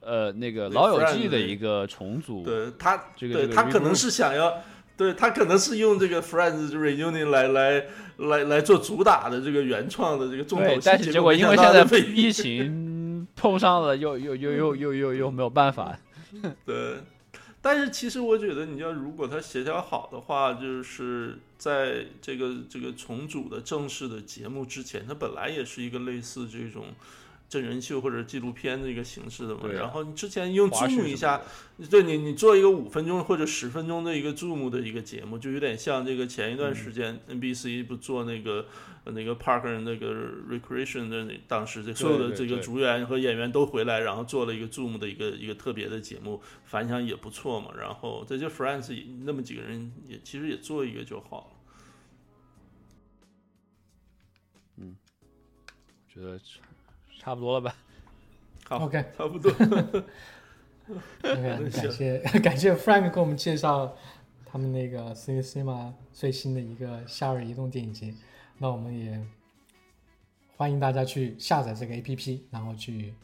[0.00, 2.44] 呃那个老友记的一个重组。
[2.44, 4.62] 对他，这个他可能是想要，
[4.96, 7.84] 对他可能是用这个 Friends reunion 来来
[8.18, 15.98] 来来做主打的这个原创的这个重头，戏，但是结果因为现在被疫情 碰上了，又又又又又又又没有办法。
[16.64, 16.98] 对，
[17.60, 26.86] 但是其实我觉得，你要如果他协调好的话，就是在这个这个重组的正式的节目之前，他本来也是一个类似这种
[27.52, 29.60] 真人秀或者纪录片的一个形式的嘛。
[29.64, 31.42] 啊然后你之前用 Zoom 一下，
[31.90, 38.66] 对你你做一个五分钟或者十分钟的一个 Zoom 的一个节目，就有点像这个前一段时间 NBC 不做那个。
[39.04, 40.14] 呃那个 Parker 那个
[40.48, 47.72] Recreation 的那当时这所有的这个主演和演员都回来，然后做了一个 Zoom 的一个一个特别的节目，反响也不错嘛。
[47.76, 51.50] 然后这就 Friends 那么几个人也其实也做一个就好
[54.78, 54.86] 了。
[56.06, 56.38] 觉得
[57.22, 57.76] 差差不多了吧？
[58.68, 59.50] 好 OK 差不多。
[61.22, 63.96] OK， 行感谢 感谢 Frank 给我们介绍
[64.44, 68.12] 他们那个 C C 嘛最新的一个夏日移动电影节。
[68.58, 69.24] 那我们也
[70.56, 73.14] 欢迎大家去下载这个 APP，然后去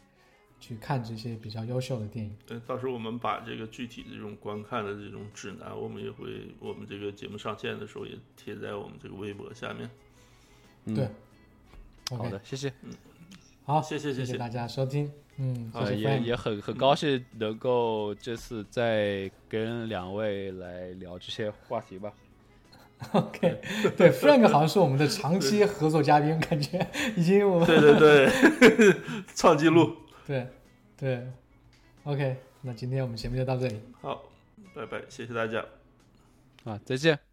[0.61, 2.37] 去看这些比较优秀的电影。
[2.47, 9.91] 对，到时候我们把这个具体的这种观看的这种指南，我们也会我们这个节目上线的时候也贴在我们这个微博下面。
[10.85, 11.09] 嗯对
[12.11, 12.73] 好的，谢谢。
[13.69, 15.13] 好，谢谢谢谢谢大家收听。
[15.37, 16.21] 嗯，也。
[16.21, 22.11] 也很很高兴能够这次再跟两位来聊这些话题吧。
[23.13, 23.61] OK，
[23.95, 28.31] 对，Frank 好像是我们的长期合作嘉宾，感觉已经我们对对
[28.71, 28.95] 对，
[29.37, 29.95] 创纪录。
[30.27, 30.47] 对
[30.97, 31.29] 对
[32.05, 33.79] ，OK，那今天我们节目就到这里。
[34.01, 34.23] 好，
[34.75, 35.63] 拜拜，谢谢大家。
[36.65, 37.28] 啊，再见。